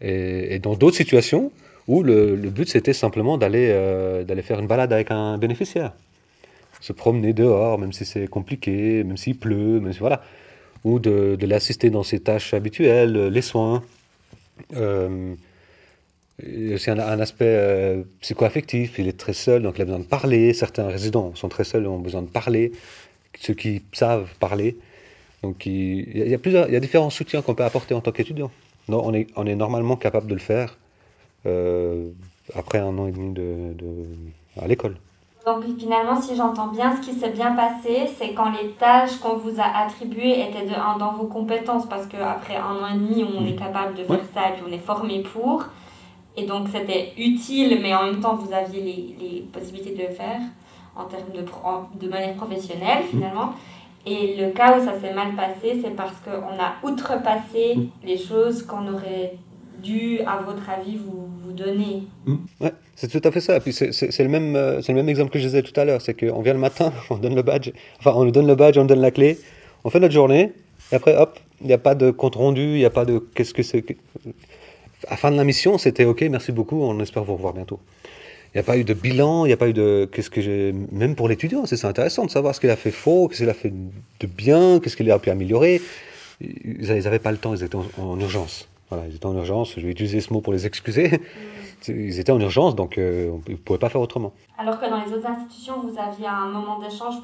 Et, 0.00 0.58
dans 0.58 0.74
d'autres 0.74 0.96
situations 0.96 1.52
où 1.86 2.02
le, 2.02 2.34
le 2.34 2.50
but 2.50 2.68
c'était 2.68 2.92
simplement 2.92 3.38
d'aller 3.38 3.68
euh, 3.70 4.24
d'aller 4.24 4.42
faire 4.42 4.60
une 4.60 4.66
balade 4.66 4.92
avec 4.92 5.10
un 5.10 5.38
bénéficiaire. 5.38 5.92
Se 6.80 6.92
promener 6.92 7.32
dehors, 7.32 7.78
même 7.78 7.92
si 7.92 8.04
c'est 8.04 8.28
compliqué, 8.28 9.02
même 9.04 9.16
s'il 9.16 9.36
pleut, 9.36 9.80
même 9.80 9.92
si, 9.92 9.98
voilà. 9.98 10.22
Ou 10.84 10.98
de, 11.00 11.36
de 11.36 11.46
l'assister 11.46 11.90
dans 11.90 12.04
ses 12.04 12.20
tâches 12.20 12.54
habituelles, 12.54 13.28
les 13.28 13.42
soins. 13.42 13.82
Euh, 14.76 15.34
aussi 16.74 16.90
un, 16.90 16.98
un 16.98 17.20
aspect 17.20 17.44
euh, 17.46 18.02
psycho-affectif. 18.20 18.98
Il 18.98 19.08
est 19.08 19.18
très 19.18 19.32
seul, 19.32 19.62
donc 19.62 19.74
il 19.76 19.82
a 19.82 19.84
besoin 19.84 20.00
de 20.00 20.04
parler. 20.04 20.52
Certains 20.54 20.86
résidents 20.86 21.34
sont 21.34 21.48
très 21.48 21.64
seuls 21.64 21.84
et 21.84 21.88
ont 21.88 21.98
besoin 21.98 22.22
de 22.22 22.28
parler. 22.28 22.72
Ceux 23.38 23.54
qui 23.54 23.82
savent 23.92 24.28
parler. 24.38 24.76
Donc 25.42 25.66
il, 25.66 26.16
y 26.16 26.34
a 26.34 26.38
plusieurs, 26.38 26.68
il 26.68 26.74
y 26.74 26.76
a 26.76 26.80
différents 26.80 27.10
soutiens 27.10 27.42
qu'on 27.42 27.54
peut 27.54 27.64
apporter 27.64 27.94
en 27.94 28.00
tant 28.00 28.12
qu'étudiant. 28.12 28.50
Non, 28.88 29.02
on 29.04 29.14
est, 29.14 29.28
on 29.36 29.46
est 29.46 29.54
normalement 29.54 29.96
capable 29.96 30.26
de 30.26 30.34
le 30.34 30.40
faire 30.40 30.76
euh, 31.46 32.08
après 32.54 32.78
un 32.78 32.96
an 32.98 33.06
et 33.06 33.12
demi 33.12 33.32
de, 33.32 33.74
de 33.74 34.06
à 34.60 34.66
l'école. 34.66 34.96
Donc 35.46 35.64
finalement, 35.78 36.20
si 36.20 36.36
j'entends 36.36 36.66
bien, 36.66 36.94
ce 36.96 37.08
qui 37.08 37.14
s'est 37.18 37.30
bien 37.30 37.52
passé, 37.52 38.10
c'est 38.18 38.34
quand 38.34 38.50
les 38.50 38.70
tâches 38.72 39.16
qu'on 39.18 39.36
vous 39.36 39.58
a 39.58 39.78
attribuées 39.84 40.40
étaient 40.40 40.66
de, 40.66 40.98
dans 40.98 41.14
vos 41.14 41.26
compétences, 41.26 41.88
parce 41.88 42.06
qu'après 42.06 42.56
un 42.56 42.84
an 42.84 42.94
et 42.94 42.98
demi, 42.98 43.24
on 43.24 43.46
est 43.46 43.54
capable 43.54 43.94
de 43.94 44.04
faire 44.04 44.20
ça 44.34 44.48
et 44.48 44.52
puis 44.54 44.62
on 44.68 44.72
est 44.72 44.78
formé 44.78 45.22
pour. 45.22 45.64
Et 46.38 46.46
donc 46.46 46.68
c'était 46.72 47.12
utile, 47.18 47.80
mais 47.82 47.92
en 47.94 48.04
même 48.04 48.20
temps, 48.20 48.36
vous 48.36 48.52
aviez 48.52 48.80
les, 48.80 49.14
les 49.20 49.40
possibilités 49.52 49.94
de 49.94 50.08
le 50.08 50.14
faire 50.14 50.40
en 50.96 51.04
termes 51.04 51.32
de, 51.34 51.42
de 52.04 52.08
manière 52.08 52.34
professionnelle 52.34 53.04
finalement. 53.10 53.54
Et 54.06 54.36
le 54.36 54.50
cas 54.52 54.78
où 54.78 54.84
ça 54.84 54.98
s'est 55.00 55.12
mal 55.12 55.34
passé, 55.34 55.80
c'est 55.82 55.94
parce 55.94 56.14
qu'on 56.24 56.30
a 56.30 56.76
outrepassé 56.82 57.74
mm. 57.76 57.88
les 58.04 58.16
choses 58.16 58.62
qu'on 58.62 58.92
aurait 58.92 59.34
dû, 59.82 60.20
à 60.20 60.38
votre 60.38 60.68
avis, 60.70 60.96
vous, 60.96 61.28
vous 61.44 61.52
donner. 61.52 62.04
Mm. 62.24 62.36
Ouais, 62.60 62.72
c'est 62.94 63.08
tout 63.08 63.26
à 63.26 63.30
fait 63.32 63.40
ça. 63.40 63.58
Puis 63.60 63.72
c'est 63.72 64.18
le, 64.22 64.28
même, 64.28 64.54
euh, 64.56 64.80
c'est 64.80 64.92
le 64.92 64.96
même 64.96 65.08
exemple 65.08 65.30
que 65.30 65.38
je 65.38 65.44
disais 65.44 65.62
tout 65.62 65.78
à 65.78 65.84
l'heure. 65.84 66.00
C'est 66.00 66.14
qu'on 66.14 66.40
vient 66.40 66.54
le 66.54 66.60
matin, 66.60 66.92
on 67.10 67.16
donne 67.16 67.34
le 67.34 67.42
badge, 67.42 67.70
enfin, 67.98 68.12
on 68.14 68.24
nous 68.24 68.30
donne 68.30 68.46
le 68.46 68.54
badge, 68.54 68.78
on 68.78 68.84
donne 68.84 69.00
la 69.00 69.10
clé, 69.10 69.38
on 69.84 69.90
fait 69.90 70.00
notre 70.00 70.14
journée, 70.14 70.52
et 70.92 70.94
après, 70.94 71.16
hop, 71.16 71.38
il 71.60 71.66
n'y 71.66 71.72
a 71.72 71.78
pas 71.78 71.94
de 71.94 72.10
compte 72.10 72.36
rendu, 72.36 72.62
il 72.62 72.78
n'y 72.78 72.84
a 72.84 72.90
pas 72.90 73.04
de 73.04 73.18
qu'est-ce 73.18 73.52
que 73.52 73.62
c'est. 73.62 73.84
À 75.06 75.12
la 75.12 75.16
fin 75.16 75.30
de 75.30 75.36
la 75.36 75.44
mission, 75.44 75.78
c'était 75.78 76.04
OK, 76.04 76.22
merci 76.22 76.52
beaucoup, 76.52 76.82
on 76.82 76.98
espère 77.00 77.22
vous 77.24 77.34
revoir 77.34 77.54
bientôt. 77.54 77.78
Il 78.54 78.56
n'y 78.56 78.60
a 78.60 78.64
pas 78.64 78.78
eu 78.78 78.84
de 78.84 78.94
bilan, 78.94 79.44
il 79.44 79.48
n'y 79.48 79.52
a 79.52 79.56
pas 79.58 79.68
eu 79.68 79.74
de. 79.74 80.08
Qu'est-ce 80.10 80.30
que 80.30 80.40
j'ai. 80.40 80.72
Même 80.90 81.14
pour 81.14 81.28
l'étudiant, 81.28 81.66
c'est 81.66 81.84
intéressant 81.84 82.24
de 82.24 82.30
savoir 82.30 82.54
ce 82.54 82.60
qu'il 82.60 82.70
a 82.70 82.76
fait 82.76 82.90
faux, 82.90 83.28
qu'est-ce 83.28 83.40
qu'il 83.40 83.50
a 83.50 83.54
fait 83.54 83.70
de 83.72 84.26
bien, 84.26 84.80
qu'est-ce 84.80 84.96
qu'il 84.96 85.10
a 85.10 85.18
pu 85.18 85.30
améliorer. 85.30 85.82
Ils 86.40 86.86
n'avaient 86.86 87.18
pas 87.18 87.32
le 87.32 87.36
temps, 87.36 87.54
ils 87.54 87.62
étaient 87.62 87.76
en, 87.76 88.18
urgence. 88.18 88.68
Voilà, 88.88 89.06
ils 89.06 89.14
étaient 89.14 89.26
en 89.26 89.36
urgence, 89.36 89.74
je 89.76 89.82
vais 89.82 89.90
utiliser 89.90 90.20
ce 90.20 90.32
mot 90.32 90.40
pour 90.40 90.52
les 90.52 90.66
excuser. 90.66 91.08
Mm. 91.08 91.90
Ils 91.90 92.18
étaient 92.18 92.32
en 92.32 92.40
urgence, 92.40 92.74
donc 92.74 92.96
euh, 92.96 93.30
ils 93.48 93.52
ne 93.52 93.56
pouvaient 93.56 93.78
pas 93.78 93.90
faire 93.90 94.00
autrement. 94.00 94.32
Alors 94.56 94.80
que 94.80 94.88
dans 94.88 95.04
les 95.04 95.12
autres 95.12 95.26
institutions, 95.26 95.80
vous 95.82 95.96
aviez 95.98 96.26
un 96.26 96.48
moment 96.48 96.80
d'échange 96.80 97.16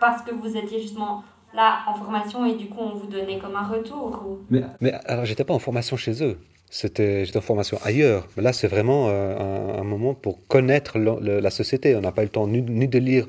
parce 0.00 0.22
que 0.22 0.32
vous 0.32 0.56
étiez 0.56 0.80
justement 0.80 1.24
là 1.54 1.80
en 1.88 1.94
formation 1.94 2.46
et 2.46 2.54
du 2.54 2.66
coup 2.66 2.80
on 2.80 2.94
vous 2.94 3.06
donnait 3.06 3.38
comme 3.38 3.56
un 3.56 3.66
retour 3.66 4.22
ou... 4.26 4.38
mais, 4.50 4.62
mais 4.80 4.92
alors 5.06 5.24
j'étais 5.24 5.44
pas 5.44 5.54
en 5.54 5.58
formation 5.58 5.96
chez 5.96 6.22
eux. 6.22 6.38
J'étais 6.70 7.24
en 7.34 7.40
formation 7.40 7.78
ailleurs. 7.82 8.28
Mais 8.36 8.42
là, 8.42 8.52
c'est 8.52 8.68
vraiment 8.68 9.08
euh, 9.08 9.80
un, 9.80 9.84
moment 9.84 10.14
pour 10.14 10.46
connaître 10.48 10.98
la 10.98 11.50
société. 11.50 11.96
On 11.96 12.00
n'a 12.00 12.12
pas 12.12 12.22
eu 12.22 12.26
le 12.26 12.30
temps 12.30 12.46
ni, 12.46 12.88
de 12.88 12.98
lire 12.98 13.26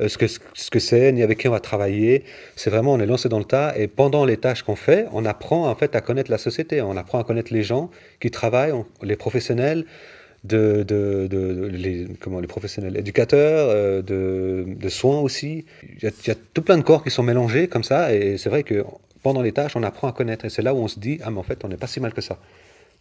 euh, 0.00 0.08
ce 0.08 0.18
que 0.18 0.26
ce 0.26 0.70
que 0.70 0.78
c'est, 0.78 1.10
ni 1.12 1.22
avec 1.22 1.38
qui 1.38 1.48
on 1.48 1.52
va 1.52 1.60
travailler. 1.60 2.24
C'est 2.54 2.68
vraiment, 2.68 2.92
on 2.92 3.00
est 3.00 3.06
lancé 3.06 3.30
dans 3.30 3.38
le 3.38 3.46
tas. 3.46 3.72
Et 3.78 3.88
pendant 3.88 4.26
les 4.26 4.36
tâches 4.36 4.62
qu'on 4.62 4.76
fait, 4.76 5.06
on 5.12 5.24
apprend 5.24 5.68
en 5.68 5.74
fait 5.74 5.96
à 5.96 6.02
connaître 6.02 6.30
la 6.30 6.38
société. 6.38 6.82
On 6.82 6.96
apprend 6.96 7.18
à 7.18 7.24
connaître 7.24 7.52
les 7.52 7.62
gens 7.62 7.90
qui 8.20 8.30
travaillent, 8.30 8.74
les 9.02 9.16
professionnels, 9.16 9.86
de, 10.44 10.82
de, 10.82 11.68
les, 11.72 12.08
comment, 12.20 12.40
les 12.40 12.46
professionnels 12.46 12.96
éducateurs, 12.96 13.68
euh, 13.70 14.02
de, 14.02 14.66
de, 14.66 14.88
soins 14.88 15.20
aussi. 15.20 15.64
Il 15.82 16.02
y, 16.02 16.06
a, 16.06 16.10
il 16.24 16.28
y, 16.28 16.30
a, 16.30 16.34
tout 16.52 16.62
plein 16.62 16.76
de 16.76 16.82
corps 16.82 17.04
qui 17.04 17.10
sont 17.10 17.22
mélangés 17.22 17.68
comme 17.68 17.84
ça. 17.84 18.12
Et 18.14 18.36
c'est 18.36 18.50
vrai 18.50 18.64
que 18.64 18.84
pendant 19.22 19.40
les 19.40 19.52
tâches, 19.52 19.76
on 19.76 19.82
apprend 19.82 20.08
à 20.08 20.12
connaître. 20.12 20.44
Et 20.44 20.50
c'est 20.50 20.62
là 20.62 20.74
où 20.74 20.78
on 20.78 20.88
se 20.88 20.98
dit, 20.98 21.20
ah 21.24 21.30
mais 21.30 21.38
en 21.38 21.42
fait, 21.42 21.64
on 21.64 21.68
n'est 21.68 21.76
pas 21.76 21.86
si 21.86 22.00
mal 22.00 22.12
que 22.12 22.20
ça. 22.20 22.38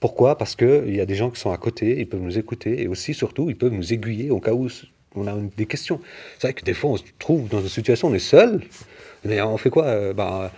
Pourquoi? 0.01 0.35
Parce 0.35 0.55
qu'il 0.55 0.95
y 0.95 0.99
a 0.99 1.05
des 1.05 1.13
gens 1.13 1.29
qui 1.29 1.39
sont 1.39 1.51
à 1.51 1.57
côté, 1.57 1.99
ils 1.99 2.09
peuvent 2.09 2.21
nous 2.21 2.39
écouter 2.39 2.81
et 2.81 2.87
aussi, 2.87 3.13
surtout, 3.13 3.51
ils 3.51 3.55
peuvent 3.55 3.71
nous 3.71 3.93
aiguiller 3.93 4.31
au 4.31 4.39
cas 4.39 4.51
où 4.51 4.67
on 5.15 5.27
a 5.27 5.35
des 5.55 5.67
questions. 5.67 6.01
C'est 6.39 6.47
vrai 6.47 6.53
que 6.53 6.65
des 6.65 6.73
fois, 6.73 6.89
on 6.89 6.97
se 6.97 7.03
trouve 7.19 7.47
dans 7.49 7.61
une 7.61 7.69
situation, 7.69 8.07
on 8.07 8.13
est 8.15 8.19
seul, 8.19 8.61
mais 9.23 9.39
on 9.41 9.57
fait 9.57 9.69
quoi? 9.69 9.85
Euh, 9.85 10.11
bah, 10.13 10.51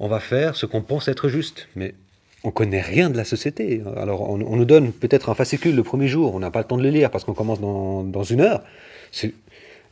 On 0.00 0.08
va 0.08 0.18
faire 0.18 0.56
ce 0.56 0.66
qu'on 0.66 0.82
pense 0.82 1.06
être 1.06 1.28
juste, 1.28 1.68
mais 1.76 1.94
on 2.42 2.50
connaît 2.50 2.80
rien 2.80 3.08
de 3.08 3.16
la 3.16 3.24
société. 3.24 3.82
Alors, 3.96 4.28
on, 4.28 4.36
nous 4.36 4.64
donne 4.64 4.92
peut-être 4.92 5.28
un 5.28 5.34
fascicule 5.34 5.76
le 5.76 5.84
premier 5.84 6.08
jour, 6.08 6.34
on 6.34 6.40
n'a 6.40 6.50
pas 6.50 6.58
le 6.58 6.66
temps 6.66 6.76
de 6.76 6.82
le 6.82 6.90
lire 6.90 7.12
parce 7.12 7.22
qu'on 7.22 7.34
commence 7.34 7.60
dans, 7.60 8.02
dans 8.02 8.24
une 8.24 8.40
heure. 8.40 8.64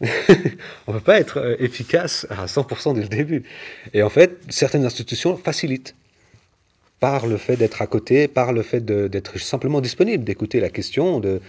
on 0.00 0.92
ne 0.92 0.98
peut 0.98 1.00
pas 1.00 1.20
être 1.20 1.38
euh, 1.38 1.56
efficace 1.60 2.26
à 2.28 2.46
100% 2.46 2.94
dès 2.96 3.02
le 3.02 3.08
début. 3.08 3.44
Et 3.92 4.02
en 4.02 4.10
fait, 4.10 4.36
certaines 4.48 4.84
institutions 4.84 5.36
facilitent 5.36 5.94
par 7.00 7.26
le 7.26 7.36
fait 7.36 7.56
d'être 7.56 7.82
à 7.82 7.86
côté, 7.86 8.28
par 8.28 8.52
le 8.52 8.62
fait 8.62 8.84
d'être 8.84 9.38
simplement 9.38 9.80
disponible, 9.80 10.24
d'écouter 10.24 10.60
la 10.60 10.70
question, 10.70 11.20
de, 11.20 11.40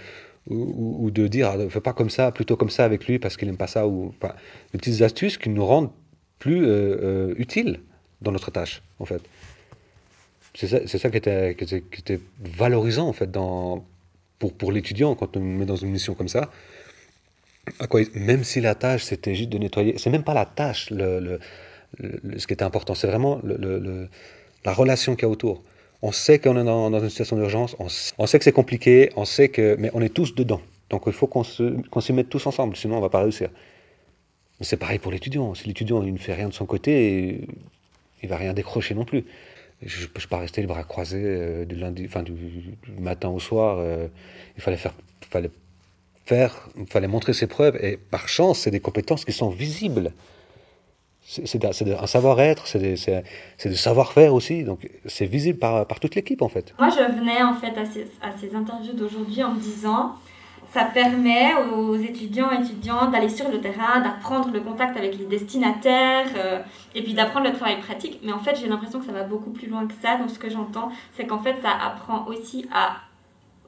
ou, 0.47 1.09
de 1.11 1.27
dire 1.27 1.49
ah, 1.49 1.69
fais 1.69 1.81
pas 1.81 1.93
comme 1.93 2.09
ça, 2.09 2.31
plutôt 2.31 2.55
comme 2.55 2.69
ça 2.69 2.85
avec 2.85 3.07
lui 3.07 3.19
parce 3.19 3.37
qu'il 3.37 3.47
n'aime 3.47 3.57
pas 3.57 3.67
ça, 3.67 3.87
ou 3.87 4.13
pas. 4.19 4.35
Des 4.73 4.77
petites 4.77 5.01
astuces 5.01 5.37
qui 5.37 5.49
nous 5.49 5.65
rendent 5.65 5.91
plus 6.39 6.65
euh, 6.65 6.69
euh, 6.69 7.35
utiles 7.37 7.79
dans 8.21 8.31
notre 8.31 8.51
tâche, 8.51 8.81
en 8.99 9.05
fait. 9.05 9.21
C'est 10.53 10.67
ça, 10.67 10.87
ça 10.87 11.09
qui, 11.09 11.17
était, 11.17 11.55
qui, 11.55 11.75
était, 11.75 12.19
valorisant, 12.39 13.07
en 13.07 13.13
fait, 13.13 13.29
dans, 13.29 13.85
pour, 14.39 14.53
pour 14.53 14.71
l'étudiant 14.71 15.15
quand 15.15 15.35
on 15.35 15.41
met 15.41 15.65
dans 15.65 15.75
une 15.75 15.89
mission 15.89 16.13
comme 16.15 16.29
ça. 16.29 16.49
À 17.79 17.87
quoi, 17.87 18.01
même 18.13 18.43
si 18.43 18.61
la 18.61 18.75
tâche, 18.75 19.03
c'était 19.03 19.35
juste 19.35 19.49
de 19.49 19.57
nettoyer, 19.57 19.97
c'est 19.97 20.11
même 20.11 20.23
pas 20.23 20.35
la 20.35 20.45
tâche 20.45 20.91
le, 20.91 21.19
le, 21.19 21.39
ce 22.37 22.45
qui 22.45 22.53
était 22.53 22.63
important, 22.63 22.93
c'est 22.93 23.07
vraiment 23.07 23.41
le 23.43 24.07
la 24.65 24.73
relation 24.73 25.15
qu'il 25.15 25.23
y 25.23 25.25
a 25.25 25.29
autour. 25.29 25.63
On 26.01 26.11
sait 26.11 26.39
qu'on 26.39 26.59
est 26.59 26.63
dans, 26.63 26.99
une 26.99 27.09
situation 27.09 27.37
d'urgence, 27.37 27.75
on, 27.79 27.87
sait 28.27 28.37
que 28.37 28.43
c'est 28.43 28.51
compliqué, 28.51 29.11
on 29.15 29.25
sait 29.25 29.49
que, 29.49 29.75
mais 29.79 29.89
on 29.93 30.01
est 30.01 30.13
tous 30.13 30.35
dedans. 30.35 30.61
Donc 30.89 31.03
il 31.07 31.13
faut 31.13 31.27
qu'on 31.27 31.43
s'y 31.43 32.13
mette 32.13 32.29
tous 32.29 32.45
ensemble, 32.45 32.75
sinon 32.75 32.95
on 32.95 32.97
ne 32.97 33.03
va 33.03 33.09
pas 33.09 33.21
réussir. 33.21 33.49
Mais 34.59 34.65
c'est 34.65 34.77
pareil 34.77 34.99
pour 34.99 35.11
l'étudiant. 35.11 35.53
Si 35.55 35.67
l'étudiant 35.67 36.01
ne 36.01 36.17
fait 36.17 36.33
rien 36.33 36.49
de 36.49 36.53
son 36.53 36.65
côté, 36.65 37.47
il 38.21 38.29
va 38.29 38.37
rien 38.37 38.53
décrocher 38.53 38.93
non 38.93 39.05
plus. 39.05 39.25
Je 39.81 40.03
ne 40.03 40.07
peux 40.07 40.21
pas 40.29 40.37
rester 40.37 40.61
les 40.61 40.67
bras 40.67 40.83
croisés 40.83 41.21
euh, 41.23 41.65
du, 41.65 41.75
lundi, 41.75 42.05
enfin, 42.05 42.23
du, 42.23 42.33
matin 42.99 43.29
au 43.29 43.39
soir. 43.39 43.77
Euh, 43.79 44.07
il 44.55 44.63
fallait 44.63 44.77
faire, 44.77 44.93
fallait 45.29 45.51
faire, 46.25 46.69
fallait 46.89 47.07
montrer 47.07 47.33
ses 47.33 47.47
preuves. 47.47 47.77
Et 47.83 47.97
par 47.97 48.29
chance, 48.29 48.59
c'est 48.59 48.71
des 48.71 48.79
compétences 48.79 49.25
qui 49.25 49.33
sont 49.33 49.49
visibles. 49.49 50.13
C'est 51.27 51.65
un 51.65 52.05
savoir-être, 52.05 52.67
c'est 52.67 53.69
du 53.69 53.75
savoir-faire 53.75 54.33
aussi. 54.33 54.63
Donc 54.63 54.87
c'est 55.05 55.25
visible 55.25 55.57
par, 55.57 55.87
par 55.87 55.99
toute 55.99 56.13
l'équipe 56.13 56.43
en 56.43 56.49
fait. 56.49 56.75
Moi, 56.77 56.89
je 56.89 57.19
venais 57.19 57.41
en 57.41 57.55
fait 57.55 57.75
à 57.77 57.85
ces, 57.85 58.05
à 58.21 58.31
ces 58.39 58.55
interviews 58.55 58.93
d'aujourd'hui 58.93 59.43
en 59.43 59.53
me 59.53 59.59
disant 59.59 60.15
ça 60.71 60.83
permet 60.83 61.53
aux 61.73 61.95
étudiants 61.95 62.51
et 62.51 62.61
étudiantes 62.61 63.11
d'aller 63.11 63.29
sur 63.29 63.49
le 63.49 63.61
terrain, 63.61 64.01
d'apprendre 64.01 64.51
le 64.51 64.59
contact 64.59 64.97
avec 64.97 65.17
les 65.17 65.25
destinataires 65.25 66.27
euh, 66.35 66.59
et 66.93 67.01
puis 67.01 67.13
d'apprendre 67.13 67.47
le 67.47 67.53
travail 67.53 67.79
pratique. 67.79 68.19
Mais 68.23 68.33
en 68.33 68.39
fait, 68.39 68.57
j'ai 68.59 68.67
l'impression 68.67 68.99
que 68.99 69.05
ça 69.05 69.13
va 69.13 69.23
beaucoup 69.23 69.51
plus 69.51 69.67
loin 69.67 69.87
que 69.87 69.93
ça. 70.01 70.17
Donc, 70.17 70.29
ce 70.29 70.37
que 70.37 70.49
j'entends, 70.49 70.89
c'est 71.15 71.25
qu'en 71.25 71.39
fait, 71.39 71.55
ça 71.61 71.69
apprend 71.81 72.25
aussi 72.27 72.67
à 72.73 72.97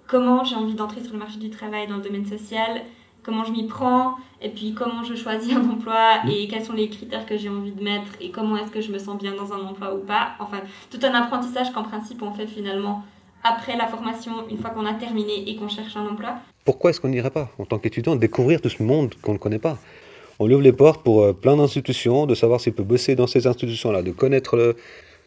comment 0.06 0.44
j'ai 0.44 0.56
envie 0.56 0.74
d'entrer 0.74 1.02
sur 1.02 1.14
le 1.14 1.20
marché 1.20 1.40
du 1.40 1.50
travail 1.50 1.88
dans 1.88 1.96
le 1.96 2.02
domaine 2.02 2.26
social, 2.26 2.82
comment 3.28 3.44
je 3.44 3.52
m'y 3.52 3.68
prends, 3.68 4.16
et 4.42 4.48
puis 4.48 4.74
comment 4.74 5.04
je 5.04 5.14
choisis 5.14 5.54
un 5.54 5.70
emploi 5.70 6.24
mmh. 6.24 6.30
et 6.30 6.48
quels 6.48 6.64
sont 6.64 6.72
les 6.72 6.88
critères 6.88 7.26
que 7.26 7.38
j'ai 7.38 7.50
envie 7.50 7.74
de 7.74 7.84
mettre 7.84 8.08
et 8.22 8.32
comment 8.32 8.56
est-ce 8.56 8.72
que 8.72 8.80
je 8.80 8.90
me 8.90 8.98
sens 8.98 9.18
bien 9.18 9.36
dans 9.36 9.52
un 9.52 9.60
emploi 9.60 9.94
ou 9.94 10.00
pas. 10.00 10.30
Enfin, 10.40 10.62
tout 10.90 11.00
un 11.04 11.14
apprentissage 11.14 11.72
qu'en 11.74 11.84
principe 11.84 12.22
on 12.22 12.32
fait 12.32 12.48
finalement 12.48 13.04
après 13.44 13.76
la 13.76 13.88
formation, 13.88 14.48
une 14.50 14.58
fois 14.58 14.70
qu'on 14.70 14.86
a 14.86 14.94
terminé 14.94 15.50
et 15.50 15.58
qu'on 15.58 15.68
cherche 15.68 15.98
un 15.98 16.06
emploi. 16.06 16.36
Pourquoi 16.64 16.90
est-ce 16.90 17.02
qu'on 17.02 17.10
n'irait 17.10 17.30
pas, 17.30 17.50
en 17.60 17.66
tant 17.66 17.80
qu'étudiant, 17.80 18.16
découvrir 18.16 18.62
tout 18.62 18.70
ce 18.70 18.82
monde 18.82 19.14
qu'on 19.22 19.34
ne 19.34 19.38
connaît 19.38 19.60
pas? 19.60 19.78
On 20.40 20.48
lui 20.48 20.54
ouvre 20.54 20.64
les 20.64 20.72
portes 20.72 21.04
pour 21.04 21.24
euh, 21.24 21.34
plein 21.34 21.58
d'institutions, 21.58 22.26
de 22.26 22.36
savoir 22.36 22.62
s'il 22.62 22.74
peut 22.74 22.84
bosser 22.84 23.16
dans 23.16 23.28
ces 23.28 23.46
institutions-là, 23.46 24.04
de 24.04 24.12
connaître, 24.12 24.56
le, 24.56 24.78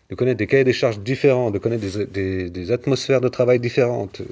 de 0.08 0.14
connaître 0.14 0.38
des 0.38 0.46
cahiers 0.46 0.64
des 0.64 0.72
charges 0.72 1.00
différents, 1.00 1.50
de 1.50 1.58
connaître 1.58 1.84
des, 2.10 2.48
des, 2.48 2.72
atmosphères 2.72 3.20
de 3.20 3.28
travail 3.28 3.60
différentes. 3.60 4.22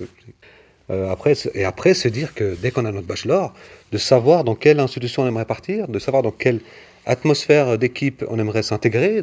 Euh, 0.90 1.10
après, 1.10 1.34
et 1.54 1.64
après, 1.64 1.94
se 1.94 2.08
dire 2.08 2.34
que 2.34 2.56
dès 2.60 2.70
qu'on 2.70 2.84
a 2.84 2.92
notre 2.92 3.06
bachelor, 3.06 3.52
de 3.92 3.98
savoir 3.98 4.44
dans 4.44 4.54
quelle 4.54 4.80
institution 4.80 5.22
on 5.22 5.26
aimerait 5.26 5.44
partir, 5.44 5.88
de 5.88 5.98
savoir 5.98 6.22
dans 6.22 6.30
quelle 6.30 6.60
atmosphère 7.06 7.78
d'équipe 7.78 8.24
on 8.28 8.38
aimerait 8.38 8.62
s'intégrer, 8.62 9.22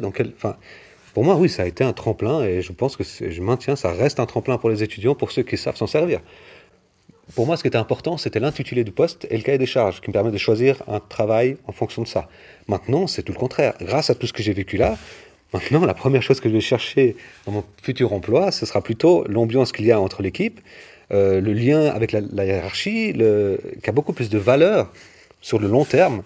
pour 1.14 1.24
moi, 1.24 1.36
oui, 1.36 1.48
ça 1.48 1.62
a 1.62 1.66
été 1.66 1.82
un 1.82 1.92
tremplin 1.92 2.44
et 2.44 2.60
je 2.62 2.72
pense 2.72 2.96
que 2.96 3.02
je 3.04 3.40
maintiens, 3.40 3.74
ça 3.74 3.90
reste 3.90 4.20
un 4.20 4.26
tremplin 4.26 4.58
pour 4.58 4.70
les 4.70 4.82
étudiants, 4.82 5.14
pour 5.14 5.32
ceux 5.32 5.42
qui 5.42 5.56
savent 5.56 5.76
s'en 5.76 5.86
servir. 5.86 6.20
Pour 7.34 7.46
moi, 7.46 7.56
ce 7.56 7.62
qui 7.62 7.68
était 7.68 7.78
important, 7.78 8.18
c'était 8.18 8.38
l'intitulé 8.38 8.84
du 8.84 8.92
poste 8.92 9.26
et 9.30 9.36
le 9.36 9.42
cahier 9.42 9.58
des 9.58 9.66
charges, 9.66 10.00
qui 10.00 10.10
me 10.10 10.12
permet 10.12 10.30
de 10.30 10.38
choisir 10.38 10.82
un 10.86 11.00
travail 11.00 11.56
en 11.66 11.72
fonction 11.72 12.02
de 12.02 12.06
ça. 12.06 12.28
Maintenant, 12.68 13.06
c'est 13.08 13.22
tout 13.22 13.32
le 13.32 13.38
contraire. 13.38 13.74
Grâce 13.80 14.10
à 14.10 14.14
tout 14.14 14.26
ce 14.26 14.32
que 14.32 14.42
j'ai 14.42 14.52
vécu 14.52 14.76
là, 14.76 14.96
maintenant, 15.52 15.84
la 15.84 15.94
première 15.94 16.22
chose 16.22 16.38
que 16.38 16.48
je 16.48 16.54
vais 16.54 16.60
chercher 16.60 17.16
dans 17.46 17.52
mon 17.52 17.64
futur 17.82 18.12
emploi, 18.12 18.52
ce 18.52 18.64
sera 18.64 18.80
plutôt 18.80 19.24
l'ambiance 19.26 19.72
qu'il 19.72 19.86
y 19.86 19.92
a 19.92 20.00
entre 20.00 20.22
l'équipe, 20.22 20.60
euh, 21.12 21.40
le 21.40 21.52
lien 21.52 21.86
avec 21.86 22.12
la, 22.12 22.44
hiérarchie, 22.44 23.12
qui 23.12 23.90
a 23.90 23.92
beaucoup 23.92 24.12
plus 24.12 24.28
de 24.28 24.38
valeur 24.38 24.92
sur 25.40 25.58
le 25.58 25.68
long 25.68 25.84
terme 25.84 26.22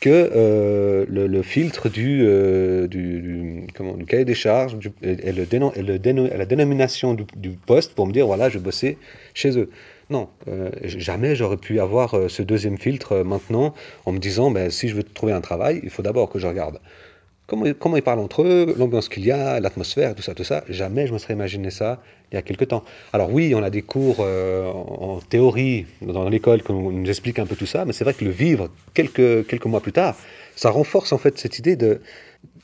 que 0.00 0.10
euh, 0.10 1.06
le, 1.08 1.42
filtre 1.42 1.88
du, 1.88 2.22
euh, 2.24 2.86
du, 2.86 3.66
cahier 4.06 4.24
des 4.24 4.34
charges 4.34 4.76
et, 5.02 5.32
la 5.32 6.44
dénomination 6.46 7.14
du, 7.14 7.50
poste 7.50 7.94
pour 7.94 8.06
me 8.06 8.12
dire 8.12 8.26
voilà, 8.26 8.48
je 8.48 8.58
bossais 8.58 8.98
chez 9.32 9.58
eux. 9.58 9.70
Non, 10.10 10.28
jamais 10.84 11.34
j'aurais 11.34 11.56
pu 11.56 11.80
avoir 11.80 12.30
ce 12.30 12.42
deuxième 12.42 12.78
filtre 12.78 13.22
maintenant 13.24 13.74
en 14.04 14.12
me 14.12 14.18
disant 14.18 14.50
ben, 14.50 14.70
si 14.70 14.88
je 14.88 14.94
veux 14.94 15.02
trouver 15.02 15.32
un 15.32 15.40
travail, 15.40 15.80
il 15.82 15.90
faut 15.90 16.02
d'abord 16.02 16.30
que 16.30 16.38
je 16.38 16.46
regarde 16.46 16.78
comment, 17.46 17.66
comment 17.78 17.96
ils 17.96 18.02
parlent 18.02 18.20
entre 18.20 18.42
eux, 18.42 18.74
l'ambiance 18.76 19.08
qu'il 19.08 19.24
y 19.24 19.30
a, 19.30 19.60
l'atmosphère, 19.60 20.14
tout 20.14 20.22
ça, 20.22 20.34
tout 20.34 20.44
ça. 20.44 20.64
Jamais 20.68 21.06
je 21.06 21.12
me 21.12 21.18
serais 21.18 21.34
imaginé 21.34 21.70
ça 21.70 22.02
il 22.32 22.34
y 22.34 22.38
a 22.38 22.42
quelque 22.42 22.64
temps. 22.64 22.82
Alors 23.12 23.32
oui, 23.32 23.54
on 23.54 23.62
a 23.62 23.70
des 23.70 23.82
cours 23.82 24.16
euh, 24.20 24.68
en 24.68 25.20
théorie 25.20 25.86
dans 26.02 26.28
l'école 26.28 26.62
qui 26.62 26.72
nous 26.72 27.08
expliquent 27.08 27.38
un 27.38 27.46
peu 27.46 27.54
tout 27.54 27.66
ça, 27.66 27.84
mais 27.84 27.92
c'est 27.92 28.04
vrai 28.04 28.14
que 28.14 28.24
le 28.24 28.30
vivre 28.30 28.68
quelques, 28.94 29.46
quelques 29.46 29.66
mois 29.66 29.80
plus 29.80 29.92
tard, 29.92 30.16
ça 30.56 30.70
renforce 30.70 31.12
en 31.12 31.18
fait 31.18 31.38
cette 31.38 31.58
idée 31.58 31.76
de... 31.76 32.00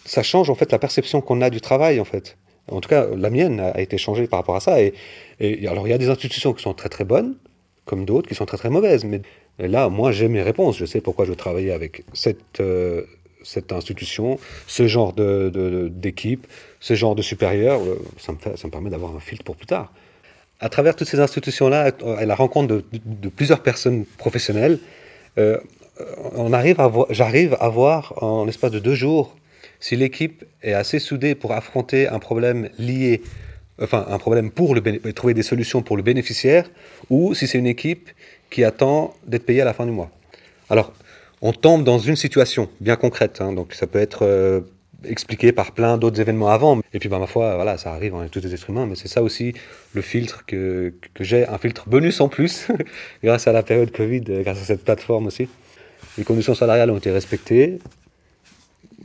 Ça 0.04 0.22
change 0.22 0.50
en 0.50 0.54
fait 0.54 0.72
la 0.72 0.78
perception 0.78 1.20
qu'on 1.20 1.40
a 1.42 1.50
du 1.50 1.60
travail 1.60 2.00
en 2.00 2.04
fait. 2.04 2.36
En 2.68 2.80
tout 2.80 2.88
cas, 2.88 3.06
la 3.16 3.30
mienne 3.30 3.60
a 3.60 3.80
été 3.80 3.98
changée 3.98 4.26
par 4.26 4.40
rapport 4.40 4.56
à 4.56 4.60
ça. 4.60 4.80
Et, 4.80 4.94
et 5.40 5.66
alors 5.68 5.86
il 5.86 5.90
y 5.90 5.94
a 5.94 5.98
des 5.98 6.08
institutions 6.08 6.52
qui 6.52 6.62
sont 6.62 6.74
très 6.74 6.88
très 6.88 7.04
bonnes, 7.04 7.36
comme 7.84 8.04
d'autres 8.04 8.28
qui 8.28 8.34
sont 8.34 8.46
très 8.46 8.56
très 8.56 8.70
mauvaises. 8.70 9.04
Mais 9.04 9.20
là, 9.58 9.88
moi 9.88 10.10
j'ai 10.10 10.28
mes 10.28 10.42
réponses. 10.42 10.76
Je 10.76 10.86
sais 10.86 11.00
pourquoi 11.00 11.24
je 11.24 11.34
travaillais 11.34 11.72
avec 11.72 12.04
cette... 12.12 12.60
Euh, 12.60 13.02
cette 13.44 13.72
institution, 13.72 14.38
ce 14.66 14.86
genre 14.86 15.12
d'équipe, 15.12 16.42
de, 16.42 16.48
ce 16.80 16.94
genre 16.94 17.14
de 17.14 17.22
supérieur, 17.22 17.80
euh, 17.80 17.98
ça 18.18 18.32
me, 18.32 18.56
ça 18.56 18.66
me 18.66 18.70
permet 18.70 18.90
d'avoir 18.90 19.14
un 19.14 19.20
filtre 19.20 19.44
pour 19.44 19.56
plus 19.56 19.66
tard. 19.66 19.92
À 20.60 20.68
travers 20.68 20.94
toutes 20.94 21.08
ces 21.08 21.18
institutions-là, 21.18 21.90
à 22.18 22.24
la 22.24 22.34
rencontre 22.34 22.82
de, 22.94 23.28
plusieurs 23.28 23.62
personnes 23.62 24.04
professionnelles, 24.16 24.78
euh, 25.38 25.58
on 26.34 26.52
arrive 26.52 26.80
à 26.80 26.90
j'arrive 27.10 27.56
à 27.60 27.68
voir 27.68 28.14
en 28.22 28.44
l'espace 28.44 28.70
de 28.70 28.78
deux 28.78 28.94
jours 28.94 29.36
si 29.80 29.96
l'équipe 29.96 30.44
est 30.62 30.72
assez 30.72 31.00
soudée 31.00 31.34
pour 31.34 31.52
affronter 31.52 32.06
un 32.06 32.20
problème 32.20 32.68
lié, 32.78 33.22
enfin 33.80 34.06
un 34.08 34.18
problème 34.18 34.52
pour 34.52 34.76
le, 34.76 35.12
trouver 35.12 35.34
des 35.34 35.42
solutions 35.42 35.82
pour 35.82 35.96
le 35.96 36.04
bénéficiaire, 36.04 36.70
ou 37.10 37.34
si 37.34 37.48
c'est 37.48 37.58
une 37.58 37.66
équipe 37.66 38.10
qui 38.48 38.62
attend 38.62 39.14
d'être 39.26 39.44
payée 39.44 39.62
à 39.62 39.64
la 39.64 39.74
fin 39.74 39.84
du 39.84 39.92
mois. 39.92 40.10
Alors, 40.70 40.92
on 41.42 41.52
tombe 41.52 41.82
dans 41.82 41.98
une 41.98 42.16
situation 42.16 42.70
bien 42.80 42.96
concrète. 42.96 43.40
Hein, 43.40 43.52
donc 43.52 43.74
ça 43.74 43.88
peut 43.88 43.98
être 43.98 44.20
euh, 44.22 44.60
expliqué 45.04 45.50
par 45.50 45.72
plein 45.72 45.98
d'autres 45.98 46.20
événements 46.20 46.48
avant. 46.48 46.80
Et 46.94 46.98
puis, 47.00 47.08
bah, 47.08 47.18
ma 47.18 47.26
foi, 47.26 47.56
voilà, 47.56 47.76
ça 47.76 47.92
arrive, 47.92 48.14
on 48.14 48.22
est 48.22 48.28
tous 48.28 48.40
des 48.40 48.54
êtres 48.54 48.70
humains, 48.70 48.86
mais 48.86 48.94
c'est 48.94 49.08
ça 49.08 49.22
aussi 49.22 49.52
le 49.92 50.00
filtre 50.00 50.44
que, 50.46 50.94
que 51.14 51.24
j'ai, 51.24 51.46
un 51.46 51.58
filtre 51.58 51.88
bonus 51.88 52.20
en 52.20 52.28
plus, 52.28 52.68
grâce 53.24 53.48
à 53.48 53.52
la 53.52 53.64
période 53.64 53.90
Covid, 53.90 54.22
grâce 54.42 54.62
à 54.62 54.64
cette 54.64 54.84
plateforme 54.84 55.26
aussi. 55.26 55.48
Les 56.16 56.24
conditions 56.24 56.54
salariales 56.54 56.90
ont 56.90 56.98
été 56.98 57.10
respectées. 57.10 57.80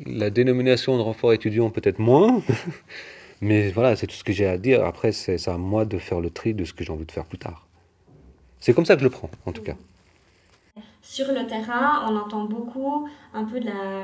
La 0.06 0.30
dénomination 0.30 0.96
de 0.98 1.02
renfort 1.02 1.34
étudiant 1.34 1.72
peut-être 1.72 1.98
moins. 1.98 2.44
mais 3.42 3.72
voilà, 3.72 3.96
c'est 3.96 4.06
tout 4.06 4.16
ce 4.16 4.24
que 4.24 4.34
j'ai 4.34 4.46
à 4.46 4.60
dire. 4.60 4.86
Après, 4.86 5.12
c'est 5.12 5.48
à 5.48 5.58
moi 5.58 5.86
de 5.86 5.98
faire 5.98 6.20
le 6.20 6.30
tri 6.30 6.54
de 6.54 6.66
ce 6.66 6.74
que 6.74 6.84
j'ai 6.84 6.92
envie 6.92 7.06
de 7.06 7.12
faire 7.12 7.26
plus 7.26 7.40
tard. 7.40 7.68
C'est 8.60 8.74
comme 8.74 8.86
ça 8.86 8.94
que 8.94 9.00
je 9.00 9.06
le 9.06 9.10
prends, 9.10 9.32
en 9.48 9.52
tout 9.52 9.64
cas 9.64 9.76
sur 11.10 11.32
le 11.32 11.48
terrain, 11.48 12.04
on 12.10 12.18
entend 12.18 12.44
beaucoup 12.44 13.08
un 13.34 13.46
peu 13.46 13.62
de 13.62 13.68
la, 13.68 14.04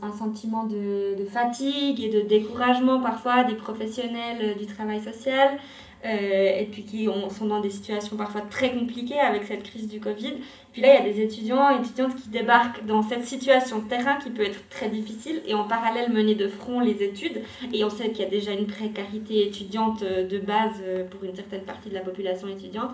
un 0.00 0.12
sentiment 0.12 0.64
de, 0.64 1.16
de, 1.18 1.24
fatigue 1.24 2.00
et 2.00 2.08
de 2.08 2.20
découragement 2.20 3.00
parfois 3.00 3.42
des 3.42 3.56
professionnels 3.56 4.56
du 4.56 4.64
travail 4.64 5.00
social, 5.00 5.58
euh, 6.04 6.60
et 6.60 6.68
puis 6.70 6.84
qui 6.84 7.08
sont 7.36 7.46
dans 7.46 7.60
des 7.60 7.68
situations 7.68 8.16
parfois 8.16 8.42
très 8.42 8.70
compliquées 8.70 9.18
avec 9.18 9.42
cette 9.42 9.64
crise 9.64 9.88
du 9.88 9.98
Covid. 9.98 10.34
Puis 10.72 10.82
là, 10.82 10.94
il 10.94 11.04
y 11.04 11.10
a 11.10 11.12
des 11.12 11.20
étudiants 11.20 11.68
et 11.76 11.80
étudiantes 11.80 12.14
qui 12.14 12.28
débarquent 12.28 12.86
dans 12.86 13.02
cette 13.02 13.24
situation 13.24 13.80
de 13.80 13.88
terrain 13.88 14.14
qui 14.14 14.30
peut 14.30 14.44
être 14.44 14.68
très 14.68 14.88
difficile 14.88 15.42
et 15.48 15.54
en 15.54 15.64
parallèle 15.64 16.12
mener 16.12 16.36
de 16.36 16.46
front 16.46 16.78
les 16.78 17.02
études. 17.02 17.42
Et 17.72 17.82
on 17.82 17.90
sait 17.90 18.10
qu'il 18.10 18.20
y 18.20 18.28
a 18.28 18.30
déjà 18.30 18.52
une 18.52 18.68
précarité 18.68 19.48
étudiante 19.48 20.04
de 20.04 20.38
base 20.38 20.80
pour 21.10 21.24
une 21.24 21.34
certaine 21.34 21.62
partie 21.62 21.88
de 21.88 21.94
la 21.94 22.02
population 22.02 22.46
étudiante. 22.46 22.92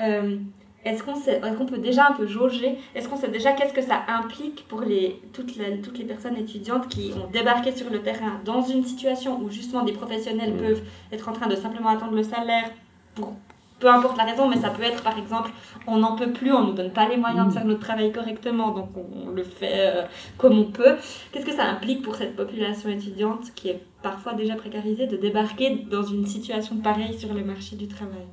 Euh, 0.00 0.36
est-ce 0.84 1.02
qu'on 1.02 1.14
est 1.14 1.66
peut 1.66 1.78
déjà 1.78 2.08
un 2.08 2.12
peu 2.12 2.26
jauger 2.26 2.78
Est-ce 2.94 3.08
qu'on 3.08 3.16
sait 3.16 3.28
déjà 3.28 3.52
qu'est-ce 3.52 3.74
que 3.74 3.82
ça 3.82 4.02
implique 4.08 4.66
pour 4.68 4.82
les, 4.82 5.20
toutes, 5.32 5.56
les, 5.56 5.80
toutes 5.80 5.98
les 5.98 6.04
personnes 6.04 6.36
étudiantes 6.36 6.88
qui 6.88 7.12
ont 7.16 7.28
débarqué 7.30 7.72
sur 7.72 7.90
le 7.90 8.00
terrain 8.00 8.40
dans 8.44 8.62
une 8.62 8.84
situation 8.84 9.40
où 9.40 9.50
justement 9.50 9.82
des 9.82 9.92
professionnels 9.92 10.54
mmh. 10.54 10.58
peuvent 10.58 10.82
être 11.12 11.28
en 11.28 11.32
train 11.32 11.48
de 11.48 11.56
simplement 11.56 11.88
attendre 11.88 12.14
le 12.14 12.22
salaire 12.22 12.70
pour 13.14 13.34
peu 13.80 13.88
importe 13.88 14.16
la 14.16 14.24
raison, 14.24 14.48
mais 14.48 14.56
ça 14.56 14.70
peut 14.70 14.82
être 14.82 15.02
par 15.04 15.16
exemple, 15.18 15.50
on 15.86 15.98
n'en 15.98 16.16
peut 16.16 16.32
plus, 16.32 16.52
on 16.52 16.62
ne 16.62 16.66
nous 16.68 16.72
donne 16.72 16.90
pas 16.90 17.08
les 17.08 17.16
moyens 17.16 17.46
de 17.46 17.50
mmh. 17.50 17.54
faire 17.54 17.64
notre 17.64 17.80
travail 17.80 18.10
correctement, 18.10 18.70
donc 18.70 18.88
on, 18.96 19.30
le 19.30 19.44
fait 19.44 19.74
euh, 19.74 20.02
comme 20.36 20.58
on 20.58 20.64
peut. 20.64 20.96
Qu'est-ce 21.30 21.46
que 21.46 21.52
ça 21.52 21.64
implique 21.64 22.02
pour 22.02 22.16
cette 22.16 22.34
population 22.34 22.88
étudiante 22.88 23.52
qui 23.54 23.68
est 23.68 23.80
parfois 24.02 24.34
déjà 24.34 24.56
précarisée 24.56 25.06
de 25.06 25.16
débarquer 25.16 25.86
dans 25.90 26.02
une 26.02 26.26
situation 26.26 26.76
pareille 26.78 27.16
sur 27.18 27.34
le 27.34 27.44
marché 27.44 27.76
du 27.76 27.86
travail? 27.86 28.26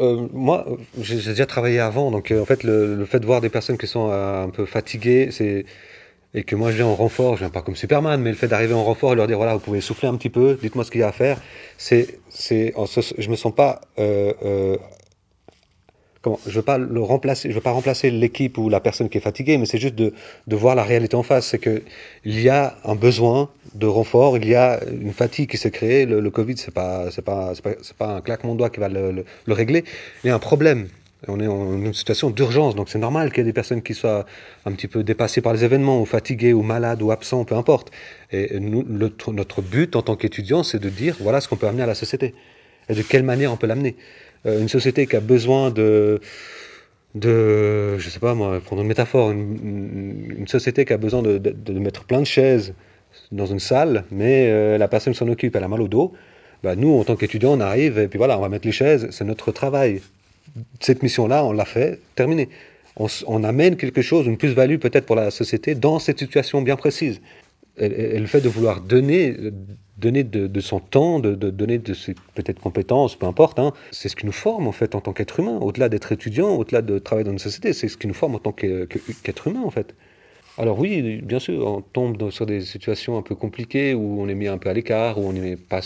Euh, 0.00 0.28
moi, 0.32 0.66
j'ai 1.00 1.16
déjà 1.16 1.46
travaillé 1.46 1.80
avant, 1.80 2.10
donc 2.10 2.30
euh, 2.30 2.40
en 2.40 2.44
fait, 2.44 2.64
le, 2.64 3.04
fait 3.04 3.20
de 3.20 3.26
voir 3.26 3.40
des 3.40 3.48
personnes 3.48 3.78
qui 3.78 3.86
sont 3.86 4.10
euh, 4.10 4.44
un 4.44 4.50
peu 4.50 4.66
fatiguées, 4.66 5.28
c'est 5.30 5.64
et 6.34 6.44
que 6.44 6.56
moi 6.56 6.70
je 6.70 6.76
viens 6.76 6.86
en 6.86 6.94
renfort, 6.94 7.34
je 7.34 7.40
viens 7.40 7.50
pas 7.50 7.60
comme 7.60 7.76
Superman, 7.76 8.18
mais 8.22 8.30
le 8.30 8.36
fait 8.36 8.48
d'arriver 8.48 8.72
en 8.72 8.84
renfort 8.84 9.12
et 9.12 9.16
leur 9.16 9.26
dire 9.26 9.36
voilà, 9.36 9.52
vous 9.52 9.60
pouvez 9.60 9.82
souffler 9.82 10.08
un 10.08 10.16
petit 10.16 10.30
peu, 10.30 10.58
dites-moi 10.62 10.82
ce 10.82 10.90
qu'il 10.90 11.02
y 11.02 11.04
a 11.04 11.08
à 11.08 11.12
faire, 11.12 11.38
c'est, 11.76 12.20
c'est, 12.30 12.72
je 13.18 13.28
me 13.28 13.36
sens 13.36 13.54
pas 13.54 13.82
je 16.46 16.52
veux 16.52 16.62
pas 16.62 16.78
le 16.78 17.00
remplacer, 17.00 17.50
je 17.50 17.54
veux 17.54 17.60
pas 17.60 17.72
remplacer 17.72 18.10
l'équipe 18.10 18.58
ou 18.58 18.68
la 18.68 18.80
personne 18.80 19.08
qui 19.08 19.18
est 19.18 19.22
fatiguée, 19.22 19.58
mais 19.58 19.66
c'est 19.66 19.78
juste 19.78 19.94
de, 19.94 20.12
de, 20.46 20.56
voir 20.56 20.74
la 20.74 20.84
réalité 20.84 21.16
en 21.16 21.22
face. 21.22 21.48
C'est 21.48 21.58
que 21.58 21.82
il 22.24 22.40
y 22.40 22.48
a 22.48 22.76
un 22.84 22.94
besoin 22.94 23.50
de 23.74 23.86
renfort, 23.86 24.36
il 24.36 24.48
y 24.48 24.54
a 24.54 24.80
une 24.84 25.12
fatigue 25.12 25.50
qui 25.50 25.56
s'est 25.56 25.70
créée. 25.70 26.06
Le, 26.06 26.30
Covid, 26.30 26.56
c'est 26.56 26.72
pas, 26.72 27.10
c'est 27.10 27.22
pas, 27.22 27.52
c'est 27.54 27.62
pas, 27.62 27.74
pas, 27.98 28.16
un 28.16 28.20
claquement 28.20 28.54
de 28.54 28.58
doigts 28.58 28.70
qui 28.70 28.80
va 28.80 28.88
le, 28.88 29.24
le, 29.46 29.52
régler. 29.52 29.84
Il 30.24 30.28
y 30.28 30.30
a 30.30 30.34
un 30.34 30.38
problème. 30.38 30.88
On 31.28 31.38
est 31.38 31.46
en 31.46 31.74
une 31.74 31.94
situation 31.94 32.30
d'urgence, 32.30 32.74
donc 32.74 32.88
c'est 32.88 32.98
normal 32.98 33.30
qu'il 33.30 33.38
y 33.38 33.40
ait 33.42 33.44
des 33.44 33.52
personnes 33.52 33.82
qui 33.82 33.94
soient 33.94 34.26
un 34.66 34.72
petit 34.72 34.88
peu 34.88 35.04
dépassées 35.04 35.40
par 35.40 35.52
les 35.52 35.62
événements, 35.62 36.00
ou 36.00 36.04
fatiguées, 36.04 36.52
ou 36.52 36.62
malades, 36.62 37.00
ou 37.00 37.12
absents, 37.12 37.44
peu 37.44 37.54
importe. 37.54 37.92
Et 38.32 38.58
nous, 38.58 38.84
notre 38.84 39.62
but 39.62 39.94
en 39.94 40.02
tant 40.02 40.16
qu'étudiant, 40.16 40.64
c'est 40.64 40.80
de 40.80 40.88
dire 40.88 41.16
voilà 41.20 41.40
ce 41.40 41.46
qu'on 41.46 41.56
peut 41.56 41.68
amener 41.68 41.84
à 41.84 41.86
la 41.86 41.94
société 41.94 42.34
et 42.88 42.94
de 42.94 43.02
quelle 43.02 43.22
manière 43.22 43.52
on 43.52 43.56
peut 43.56 43.66
l'amener. 43.66 43.96
Euh, 44.46 44.60
une 44.60 44.68
société 44.68 45.06
qui 45.06 45.16
a 45.16 45.20
besoin 45.20 45.70
de 45.70 46.20
de, 47.14 47.98
je 47.98 48.08
sais 48.08 48.20
pas 48.20 48.34
moi, 48.34 48.58
prendre 48.60 48.82
une 48.82 48.88
métaphore, 48.88 49.32
une, 49.32 50.46
société 50.46 50.84
qui 50.84 50.92
a 50.92 50.96
besoin 50.96 51.22
de, 51.22 51.38
de, 51.38 51.78
mettre 51.78 52.04
plein 52.04 52.20
de 52.20 52.26
chaises 52.26 52.74
dans 53.30 53.46
une 53.46 53.58
salle, 53.58 54.04
mais 54.10 54.48
euh, 54.48 54.78
la 54.78 54.88
personne 54.88 55.12
s'en 55.12 55.28
occupe, 55.28 55.54
elle 55.54 55.64
a 55.64 55.68
mal 55.68 55.82
au 55.82 55.88
dos. 55.88 56.14
Bah, 56.62 56.74
nous, 56.74 56.98
en 56.98 57.04
tant 57.04 57.16
qu'étudiants, 57.16 57.52
on 57.52 57.60
arrive 57.60 57.98
et 57.98 58.08
puis 58.08 58.16
voilà, 58.16 58.38
on 58.38 58.40
va 58.40 58.48
mettre 58.48 58.66
les 58.66 58.72
chaises, 58.72 59.08
c'est 59.10 59.24
notre 59.24 59.52
travail. 59.52 60.00
Cette 60.80 61.02
mission-là, 61.02 61.44
on 61.44 61.52
l'a 61.52 61.64
fait, 61.64 62.00
terminé. 62.14 62.48
On, 62.96 63.08
on, 63.26 63.44
amène 63.44 63.76
quelque 63.76 64.02
chose, 64.02 64.26
une 64.26 64.36
plus-value 64.36 64.76
peut-être 64.76 65.06
pour 65.06 65.16
la 65.16 65.30
société 65.30 65.74
dans 65.74 65.98
cette 65.98 66.18
situation 66.18 66.62
bien 66.62 66.76
précise. 66.76 67.20
Et, 67.78 68.18
le 68.18 68.26
fait 68.26 68.40
de 68.40 68.48
vouloir 68.48 68.80
donner, 68.80 69.34
donner 69.96 70.24
de, 70.24 70.60
son 70.60 70.80
temps, 70.80 71.20
de, 71.20 71.34
donner 71.34 71.78
de 71.78 71.94
ses 71.94 72.14
peut-être 72.34 72.60
compétences, 72.60 73.16
peu 73.16 73.26
importe, 73.26 73.58
hein, 73.58 73.72
c'est 73.90 74.08
ce 74.08 74.16
qui 74.16 74.26
nous 74.26 74.32
forme 74.32 74.66
en 74.66 74.72
fait 74.72 74.94
en 74.94 75.00
tant 75.00 75.12
qu'être 75.12 75.40
humain. 75.40 75.58
Au-delà 75.58 75.88
d'être 75.88 76.12
étudiant, 76.12 76.50
au-delà 76.50 76.82
de 76.82 76.98
travailler 76.98 77.24
dans 77.24 77.32
une 77.32 77.38
société, 77.38 77.72
c'est 77.72 77.88
ce 77.88 77.96
qui 77.96 78.06
nous 78.06 78.14
forme 78.14 78.34
en 78.34 78.38
tant 78.38 78.52
qu'être 78.52 79.48
humain 79.48 79.62
en 79.64 79.70
fait. 79.70 79.94
Alors 80.58 80.78
oui, 80.78 81.22
bien 81.22 81.38
sûr, 81.38 81.66
on 81.66 81.80
tombe 81.80 82.30
sur 82.30 82.44
des 82.44 82.60
situations 82.60 83.16
un 83.16 83.22
peu 83.22 83.34
compliquées 83.34 83.94
où 83.94 84.20
on 84.20 84.28
est 84.28 84.34
mis 84.34 84.48
un 84.48 84.58
peu 84.58 84.68
à 84.68 84.74
l'écart, 84.74 85.18
où 85.18 85.26
on 85.26 85.32
n'est 85.32 85.56
pas, 85.56 85.80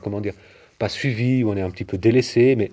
comment 0.00 0.20
dire, 0.20 0.34
pas 0.78 0.88
suivi, 0.88 1.42
où 1.42 1.50
on 1.50 1.56
est 1.56 1.62
un 1.62 1.70
petit 1.70 1.84
peu 1.84 1.98
délaissé, 1.98 2.54
mais 2.54 2.70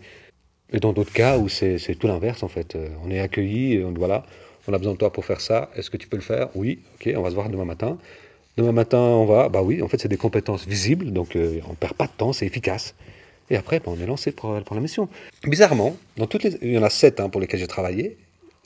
et 0.73 0.79
dans 0.79 0.93
d'autres 0.93 1.11
cas 1.11 1.37
où 1.37 1.49
c'est 1.49 1.95
tout 1.99 2.07
l'inverse 2.07 2.43
en 2.43 2.47
fait. 2.47 2.75
Euh, 2.75 2.89
on 3.03 3.11
est 3.11 3.19
accueilli, 3.19 3.83
on, 3.83 3.91
voilà, 3.91 4.23
on 4.67 4.73
a 4.73 4.77
besoin 4.77 4.93
de 4.93 4.97
toi 4.97 5.11
pour 5.11 5.25
faire 5.25 5.41
ça, 5.41 5.69
est-ce 5.75 5.89
que 5.89 5.97
tu 5.97 6.07
peux 6.07 6.15
le 6.15 6.21
faire? 6.21 6.49
Oui, 6.55 6.79
ok, 6.95 7.11
on 7.17 7.21
va 7.21 7.29
se 7.29 7.35
voir 7.35 7.49
demain 7.49 7.65
matin. 7.65 7.97
Demain 8.57 8.73
matin, 8.73 8.97
on 8.97 9.25
va, 9.25 9.49
bah 9.49 9.61
oui, 9.61 9.81
en 9.81 9.87
fait 9.87 10.01
c'est 10.01 10.09
des 10.09 10.17
compétences 10.17 10.67
visibles, 10.67 11.11
donc 11.11 11.35
euh, 11.35 11.61
on 11.67 11.71
ne 11.71 11.75
perd 11.75 11.93
pas 11.93 12.07
de 12.07 12.11
temps, 12.11 12.33
c'est 12.33 12.45
efficace. 12.45 12.95
Et 13.49 13.55
après, 13.55 13.79
bah, 13.79 13.85
on 13.87 13.99
est 13.99 14.05
lancé 14.05 14.31
pour, 14.31 14.53
la 14.53 14.81
mission. 14.81 15.09
Bizarrement, 15.43 15.95
dans 16.17 16.27
toutes 16.27 16.43
les, 16.43 16.57
il 16.61 16.71
y 16.71 16.77
en 16.77 16.83
a 16.83 16.89
sept 16.89 17.19
hein, 17.19 17.29
pour 17.29 17.39
lesquels 17.39 17.59
j'ai 17.59 17.67
travaillé, 17.67 18.17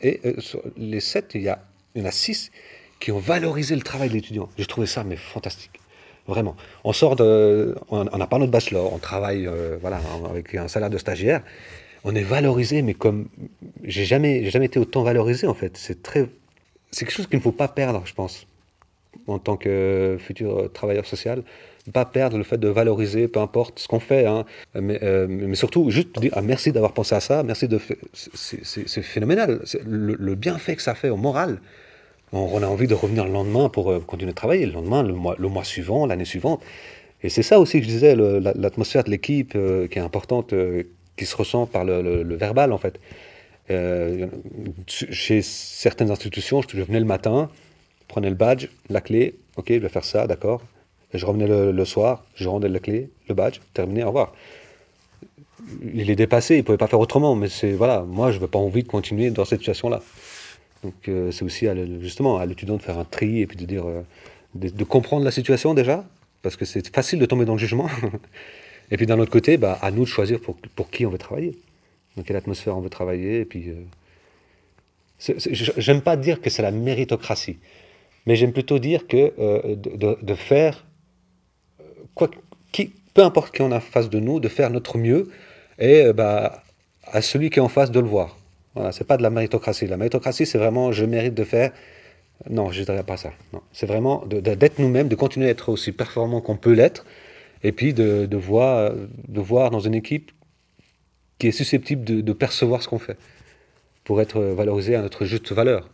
et 0.02 0.22
euh, 0.26 0.40
sur 0.40 0.62
les 0.76 1.00
sept, 1.00 1.32
il 1.36 1.42
y, 1.42 1.50
a, 1.50 1.64
il 1.94 2.02
y 2.02 2.06
en 2.06 2.08
a 2.08 2.12
six 2.12 2.52
qui 3.00 3.12
ont 3.12 3.20
valorisé 3.20 3.76
le 3.76 3.82
travail 3.82 4.10
de 4.10 4.14
l'étudiant. 4.14 4.50
J'ai 4.58 4.66
trouvé 4.66 4.88
ça 4.88 5.04
mais 5.04 5.18
fantastique. 5.18 5.80
Vraiment. 6.28 6.56
On 6.84 6.92
sort 6.92 7.16
de, 7.16 7.76
on 7.90 8.04
n'a 8.04 8.28
pas 8.28 8.40
notre 8.40 8.52
bachelor, 8.52 8.92
on 8.92 8.98
travaille 8.98 9.48
voilà 9.80 10.02
avec 10.28 10.56
un 10.56 10.68
salaire 10.68 10.90
de 10.90 10.98
stagiaire, 10.98 11.44
on 12.04 12.16
est 12.16 12.24
valorisé, 12.24 12.82
mais 12.82 12.96
comme 12.96 13.28
j'ai 13.84 14.06
jamais, 14.06 14.50
jamais 14.50 14.66
été 14.66 14.80
autant 14.80 15.04
valorisé 15.04 15.46
en 15.46 15.54
fait. 15.54 15.78
C'est 15.78 16.02
très, 16.02 16.28
c'est 16.90 17.06
quelque 17.06 17.16
chose 17.16 17.28
qu'il 17.28 17.38
ne 17.38 17.44
faut 17.44 17.52
pas 17.52 17.68
perdre, 17.68 18.02
je 18.06 18.14
pense, 18.14 18.48
en 19.28 19.40
tant 19.40 19.58
que 19.58 20.18
futur 20.20 20.72
travailleur 20.72 21.06
social, 21.06 21.44
ne 21.88 21.92
pas 21.92 22.06
perdre 22.06 22.38
le 22.38 22.44
fait 22.44 22.58
de 22.58 22.68
valoriser, 22.68 23.28
peu 23.28 23.40
importe 23.40 23.80
ce 23.80 23.88
qu'on 23.88 24.00
fait, 24.00 24.26
hein. 24.26 24.46
mais, 24.74 25.00
euh, 25.04 25.28
mais, 25.30 25.56
surtout 25.56 25.90
juste 25.92 26.20
dire 26.20 26.32
ah, 26.36 26.42
merci 26.42 26.72
d'avoir 26.72 26.94
pensé 26.94 27.16
à 27.16 27.20
ça, 27.20 27.44
merci 27.44 27.68
de, 27.68 27.80
c'est 28.14 29.02
phénoménal, 29.02 29.62
le, 29.86 30.36
bienfait 30.36 30.76
que 30.76 30.82
ça 30.82 30.96
fait 30.96 31.10
au 31.10 31.18
moral. 31.18 31.60
On, 32.32 32.62
a 32.62 32.68
envie 32.68 32.88
de 32.88 32.96
revenir 32.96 33.24
le 33.26 33.32
lendemain 33.32 33.70
pour 33.70 33.92
euh, 33.92 34.00
continuer 34.00 34.32
de 34.32 34.36
travailler, 34.36 34.66
le 34.66 34.74
lendemain, 34.74 35.04
le 35.04 35.14
mois, 35.14 35.36
le 35.38 35.48
mois 35.48 35.64
suivant, 35.64 36.06
l'année 36.06 36.26
suivante. 36.26 36.62
Et 37.22 37.30
c'est 37.30 37.44
ça 37.44 37.60
aussi 37.60 37.80
que 37.80 37.86
je 37.86 37.92
disais, 37.92 38.16
l'atmosphère 38.16 39.04
de 39.04 39.12
l'équipe 39.12 39.54
euh, 39.56 39.88
qui 39.88 40.00
est 40.00 40.02
importante, 40.02 40.54
qui 41.16 41.26
se 41.26 41.36
ressent 41.36 41.66
par 41.66 41.86
le, 41.86 42.36
verbal, 42.36 42.74
en 42.74 42.78
fait. 42.78 43.00
Euh, 43.72 44.28
chez 44.88 45.42
certaines 45.42 46.12
institutions, 46.12 46.62
je 46.68 46.82
venais 46.82 47.00
le 47.00 47.06
matin, 47.06 47.50
prenais 48.08 48.30
le 48.30 48.36
badge, 48.36 48.68
la 48.90 49.02
clé, 49.02 49.36
ok, 49.58 49.66
je 49.70 49.80
vais 49.80 49.90
faire 49.90 50.04
ça, 50.04 50.28
d'accord. 50.28 50.62
Je 51.14 51.26
revenais 51.26 51.48
le, 51.48 51.86
soir, 51.86 52.24
je 52.36 52.48
rendais 52.50 52.68
la 52.68 52.80
clé, 52.80 53.10
le 53.30 53.36
badge, 53.36 53.60
terminé, 53.74 54.04
au 54.04 54.08
revoir. 54.08 54.34
Il 55.94 56.10
est 56.10 56.16
dépassé, 56.16 56.56
il 56.56 56.60
ne 56.60 56.64
pouvait 56.64 56.78
pas 56.78 56.88
faire 56.88 57.00
autrement, 57.00 57.36
mais 57.36 57.48
c'est 57.48 57.72
voilà, 57.72 58.02
moi 58.02 58.32
je 58.32 58.38
n'avais 58.38 58.50
pas 58.50 58.60
envie 58.60 58.84
de 58.84 58.88
continuer 58.88 59.30
dans 59.32 59.46
cette 59.46 59.60
situation-là. 59.60 60.02
Donc 60.84 60.94
euh, 61.08 61.32
c'est 61.32 61.44
aussi 61.44 61.68
justement 62.02 62.38
à 62.38 62.46
l'étudiant 62.46 62.76
de 62.76 62.82
faire 62.82 63.00
un 63.00 63.06
tri 63.06 63.42
et 63.42 63.48
puis 63.48 63.58
de 63.58 63.66
dire, 63.66 63.88
euh, 63.88 64.02
de, 64.56 64.84
comprendre 64.84 65.24
la 65.24 65.32
situation 65.32 65.74
déjà, 65.74 66.04
parce 66.42 66.58
que 66.58 66.66
c'est 66.66 66.94
facile 66.94 67.20
de 67.20 67.26
tomber 67.26 67.46
dans 67.46 67.54
le 67.54 67.60
jugement. 67.60 67.90
Et 68.92 68.98
puis 68.98 69.08
d'un 69.08 69.18
autre 69.18 69.32
côté, 69.32 69.58
bah, 69.58 69.80
à 69.82 69.90
nous 69.90 70.04
de 70.04 70.10
choisir 70.10 70.40
pour, 70.40 70.56
pour 70.76 70.92
qui 70.92 71.08
on 71.08 71.10
veut 71.10 71.18
travailler, 71.18 71.58
dans 72.16 72.24
quelle 72.24 72.36
atmosphère 72.36 72.78
on 72.78 72.82
veut 72.82 72.90
travailler. 72.90 73.40
Et 73.40 73.46
puis, 73.46 73.70
euh, 73.70 75.34
j'aime 75.78 76.02
pas 76.02 76.18
dire 76.18 76.42
que 76.42 76.50
c'est 76.50 76.62
la 76.62 76.72
méritocratie, 76.72 77.58
mais 78.26 78.36
j'aime 78.36 78.54
plutôt 78.54 78.80
dire 78.80 79.08
que 79.08 79.34
euh, 79.40 79.76
de, 79.76 80.36
faire, 80.36 80.86
euh, 81.80 81.84
quoi, 82.14 82.30
qui, 82.72 82.94
peu 83.14 83.24
importe 83.24 83.56
qui 83.56 83.62
on 83.62 83.72
a 83.72 83.78
en 83.78 83.82
face 83.82 84.10
de 84.10 84.20
nous, 84.20 84.40
de 84.40 84.48
faire 84.48 84.70
notre 84.70 84.98
mieux 84.98 85.30
et 85.80 86.12
bah, 86.14 86.64
à 87.04 87.22
celui 87.22 87.50
qui 87.50 87.60
est 87.60 87.62
en 87.62 87.70
face 87.70 87.92
de 87.92 88.00
le 88.00 88.08
voir. 88.08 88.38
Voilà, 88.76 88.92
c'est 88.92 89.06
pas 89.06 89.18
de 89.18 89.24
la 89.24 89.30
méritocratie. 89.30 89.88
La 89.88 89.98
méritocratie, 89.98 90.46
c'est 90.46 90.58
vraiment 90.58 90.92
je 90.92 91.06
mérite 91.06 91.34
de 91.34 91.44
faire. 91.44 91.72
Non, 92.50 92.72
je 92.72 92.84
dirais 92.84 93.04
pas 93.04 93.18
ça. 93.18 93.32
C'est 93.72 93.86
vraiment 93.86 94.26
d'être 94.26 94.80
nous-mêmes, 94.80 95.08
de 95.08 95.16
continuer 95.16 95.48
à 95.48 95.50
être 95.50 95.70
aussi 95.70 95.92
performant 95.92 96.42
qu'on 96.42 96.58
peut 96.58 96.74
l'être, 96.74 97.06
et 97.64 97.72
puis 97.72 97.94
de, 97.94 98.36
voir, 98.36 98.92
de 99.28 99.40
voir 99.40 99.72
dans 99.72 99.80
une 99.80 99.96
équipe 99.96 100.32
qui 101.40 101.48
est 101.48 101.52
susceptible 101.52 102.04
de, 102.04 102.34
percevoir 102.34 102.84
ce 102.84 102.90
qu'on 102.90 103.00
fait, 103.00 103.18
pour 104.04 104.22
être 104.22 104.42
valorisé 104.42 104.96
à 104.96 105.02
notre 105.02 105.26
juste 105.26 105.52
valeur. 105.54 105.90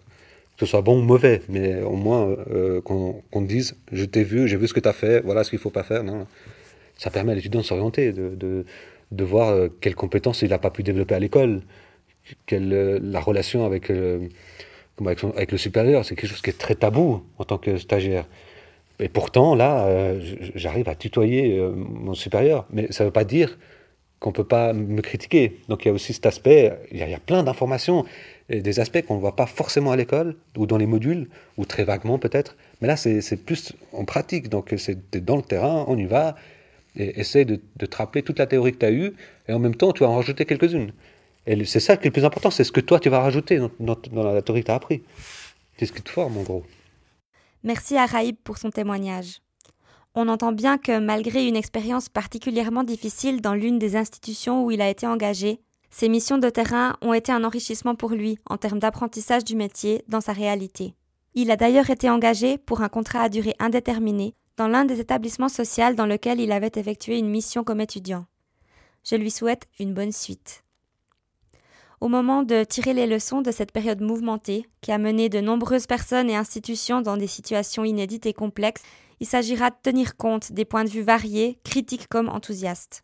Que 0.58 0.66
ce 0.66 0.72
soit 0.72 0.82
bon 0.82 1.00
ou 1.00 1.02
mauvais, 1.02 1.42
mais 1.50 1.82
au 1.82 1.96
moins 1.96 2.36
euh, 2.52 2.82
qu'on 2.82 3.24
te 3.32 3.40
dise 3.40 3.76
je 3.92 4.06
t'ai 4.06 4.24
vu, 4.24 4.48
j'ai 4.48 4.58
vu 4.58 4.68
ce 4.68 4.74
que 4.74 4.80
tu 4.80 4.90
as 4.90 4.94
fait, 4.94 5.22
voilà 5.22 5.44
ce 5.44 5.50
qu'il 5.50 5.58
ne 5.58 5.62
faut 5.62 5.70
pas 5.70 5.84
faire. 5.84 6.04
Non. 6.04 6.28
Ça 6.98 7.10
permet 7.10 7.32
à 7.32 7.36
l'étudiant 7.36 7.62
de 7.62 7.66
s'orienter, 7.66 8.12
de, 8.12 8.36
de, 8.36 8.66
de, 9.12 9.24
voir 9.24 9.50
euh, 9.50 9.70
quelles 9.82 9.96
compétences 9.96 10.44
il 10.44 10.50
n'a 10.50 10.60
pas 10.60 10.70
pu 10.70 10.84
développer 10.84 11.16
à 11.16 11.20
l'école, 11.20 11.62
quelle 12.46 12.72
euh, 12.74 13.00
la 13.02 13.20
relation 13.20 13.66
avec, 13.66 13.90
avec, 13.90 15.24
avec 15.24 15.52
le 15.52 15.58
supérieur, 15.58 16.06
c'est 16.06 16.16
quelque 16.16 16.30
chose 16.30 16.42
qui 16.42 16.52
est 16.52 16.60
très 16.60 16.76
tabou 16.76 17.24
en 17.40 17.44
tant 17.44 17.58
que 17.58 17.78
stagiaire. 17.78 18.26
Et 19.02 19.10
pourtant, 19.10 19.56
là, 19.56 19.88
euh, 19.88 20.22
j'arrive 20.54 20.88
à 20.88 20.96
tutoyer 20.96 21.58
euh, 21.58 21.72
mon 21.76 22.14
supérieur. 22.14 22.66
Mais 22.72 22.92
ça 22.92 23.04
ne 23.04 23.08
veut 23.08 23.14
pas 23.14 23.24
dire 23.24 23.58
qu'on 24.20 24.30
ne 24.30 24.36
peut 24.36 24.46
pas 24.46 24.74
me 24.74 25.02
critiquer. 25.02 25.60
Donc 25.68 25.84
il 25.84 25.88
y 25.88 25.92
a 25.92 25.94
aussi 25.94 26.14
cet 26.14 26.28
aspect, 26.28 26.72
il 26.92 27.00
y 27.00 27.14
a, 27.14 27.20
plein 27.20 27.42
d'informations 27.42 28.06
des 28.60 28.80
aspects 28.82 29.02
qu'on 29.06 29.16
ne 29.16 29.22
voit 29.22 29.36
pas 29.38 29.46
forcément 29.46 29.92
à 29.92 29.96
l'école 29.96 30.36
ou 30.58 30.66
dans 30.66 30.78
les 30.78 30.86
modules, 30.86 31.30
ou 31.58 31.66
très 31.66 31.86
vaguement 31.86 32.20
peut-être. 32.20 32.58
Mais 32.82 32.88
là, 32.88 32.98
c'est 32.98 33.46
plus 33.46 33.72
en 33.94 34.04
pratique. 34.04 34.50
Donc 34.50 34.74
c'est 34.78 35.24
dans 35.24 35.38
le 35.38 35.42
terrain, 35.44 35.86
on 35.88 35.98
y 35.98 36.06
va, 36.06 36.36
et 36.98 37.20
essaye 37.20 37.46
de, 37.46 37.62
de 37.78 37.86
te 37.86 37.96
rappeler 37.96 38.24
toute 38.24 38.40
la 38.40 38.48
théorie 38.48 38.74
que 38.74 38.80
tu 38.80 38.86
as 38.86 38.92
eue, 38.92 39.14
et 39.48 39.54
en 39.54 39.60
même 39.60 39.76
temps, 39.76 39.94
tu 39.94 40.04
vas 40.04 40.10
en 40.10 40.16
rajouter 40.16 40.46
quelques-unes. 40.46 40.92
Et 41.48 41.64
c'est 41.66 41.80
ça 41.80 41.96
qui 41.96 42.04
est 42.04 42.10
le 42.10 42.14
plus 42.14 42.26
important, 42.26 42.52
c'est 42.52 42.66
ce 42.66 42.72
que 42.72 42.82
toi, 42.82 43.00
tu 43.00 43.10
vas 43.10 43.22
rajouter 43.22 43.60
dans, 43.80 43.98
dans 44.12 44.24
la 44.34 44.42
théorie 44.42 44.62
que 44.62 44.66
tu 44.66 44.72
as 44.72 44.76
appris. 44.76 45.04
C'est 45.78 45.86
ce 45.86 45.94
qui 45.94 46.02
te 46.02 46.10
forme, 46.10 46.38
en 46.38 46.44
gros. 46.44 46.66
Merci 47.64 47.96
à 47.96 48.06
Raïb 48.06 48.36
pour 48.44 48.58
son 48.58 48.70
témoignage. 48.70 49.42
On 50.14 50.28
entend 50.28 50.52
bien 50.52 50.78
que 50.78 51.00
malgré 51.00 51.48
une 51.48 51.56
expérience 51.56 52.10
particulièrement 52.10 52.84
difficile 52.84 53.40
dans 53.40 53.54
l'une 53.54 53.80
des 53.80 53.96
institutions 53.96 54.66
où 54.66 54.72
il 54.72 54.82
a 54.82 54.90
été 54.90 55.08
engagé, 55.08 55.62
ses 55.92 56.10
missions 56.10 56.38
de 56.38 56.50
terrain 56.50 56.96
ont 57.02 57.14
été 57.14 57.32
un 57.32 57.44
enrichissement 57.44 57.96
pour 57.96 58.12
lui 58.12 58.40
en 58.50 58.58
termes 58.58 58.80
d'apprentissage 58.80 59.44
du 59.44 59.56
métier 59.56 60.04
dans 60.08 60.22
sa 60.22 60.32
réalité. 60.32 60.96
Il 61.36 61.52
a 61.52 61.58
d'ailleurs 61.58 61.90
été 61.90 62.10
engagé 62.10 62.58
pour 62.58 62.82
un 62.82 62.90
contrat 62.90 63.24
à 63.24 63.30
durée 63.30 63.56
indéterminée 63.60 64.34
dans 64.58 64.68
l'un 64.68 64.86
des 64.86 65.00
établissements 65.00 65.50
sociaux 65.50 65.94
dans 65.94 66.06
lequel 66.06 66.40
il 66.40 66.52
avait 66.52 66.72
effectué 66.76 67.18
une 67.18 67.30
mission 67.30 67.64
comme 67.64 67.82
étudiant. 67.82 68.26
Je 69.04 69.16
lui 69.16 69.32
souhaite 69.32 69.68
une 69.80 69.94
bonne 69.94 70.12
suite. 70.12 70.64
Au 72.00 72.08
moment 72.08 72.44
de 72.44 72.64
tirer 72.64 72.94
les 72.94 73.06
leçons 73.06 73.42
de 73.42 73.52
cette 73.52 73.72
période 73.72 74.02
mouvementée, 74.02 74.66
qui 74.82 74.92
a 74.92 74.98
mené 74.98 75.30
de 75.30 75.40
nombreuses 75.40 75.88
personnes 75.88 76.30
et 76.30 76.36
institutions 76.36 77.02
dans 77.02 77.18
des 77.18 77.28
situations 77.28 77.84
inédites 77.84 78.26
et 78.26 78.34
complexes, 78.34 78.84
il 79.20 79.28
s'agira 79.28 79.70
de 79.70 79.76
tenir 79.84 80.18
compte 80.18 80.52
des 80.52 80.66
points 80.66 80.84
de 80.84 80.90
vue 80.90 81.04
variés, 81.04 81.60
critiques 81.64 82.08
comme 82.08 82.30
enthousiastes. 82.30 83.04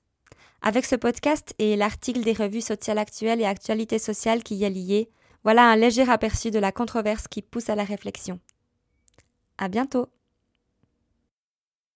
Avec 0.68 0.86
ce 0.86 0.98
podcast 0.98 1.56
et 1.60 1.78
l'article 1.78 2.24
des 2.24 2.34
revues 2.34 2.60
sociales 2.60 2.98
actuelles 2.98 3.40
et 3.40 3.46
actualités 3.46 4.00
sociales 4.00 4.44
qui 4.44 4.56
y 4.56 4.66
est 4.66 4.70
lié, 4.70 5.10
voilà 5.46 5.64
un 5.64 5.78
léger 5.78 6.10
aperçu 6.10 6.52
de 6.52 6.60
la 6.60 6.74
controverse 6.74 7.30
qui 7.30 7.42
pousse 7.42 7.70
à 7.70 7.76
la 7.76 7.86
réflexion. 7.86 8.42
À 9.58 9.70
bientôt! 9.70 10.10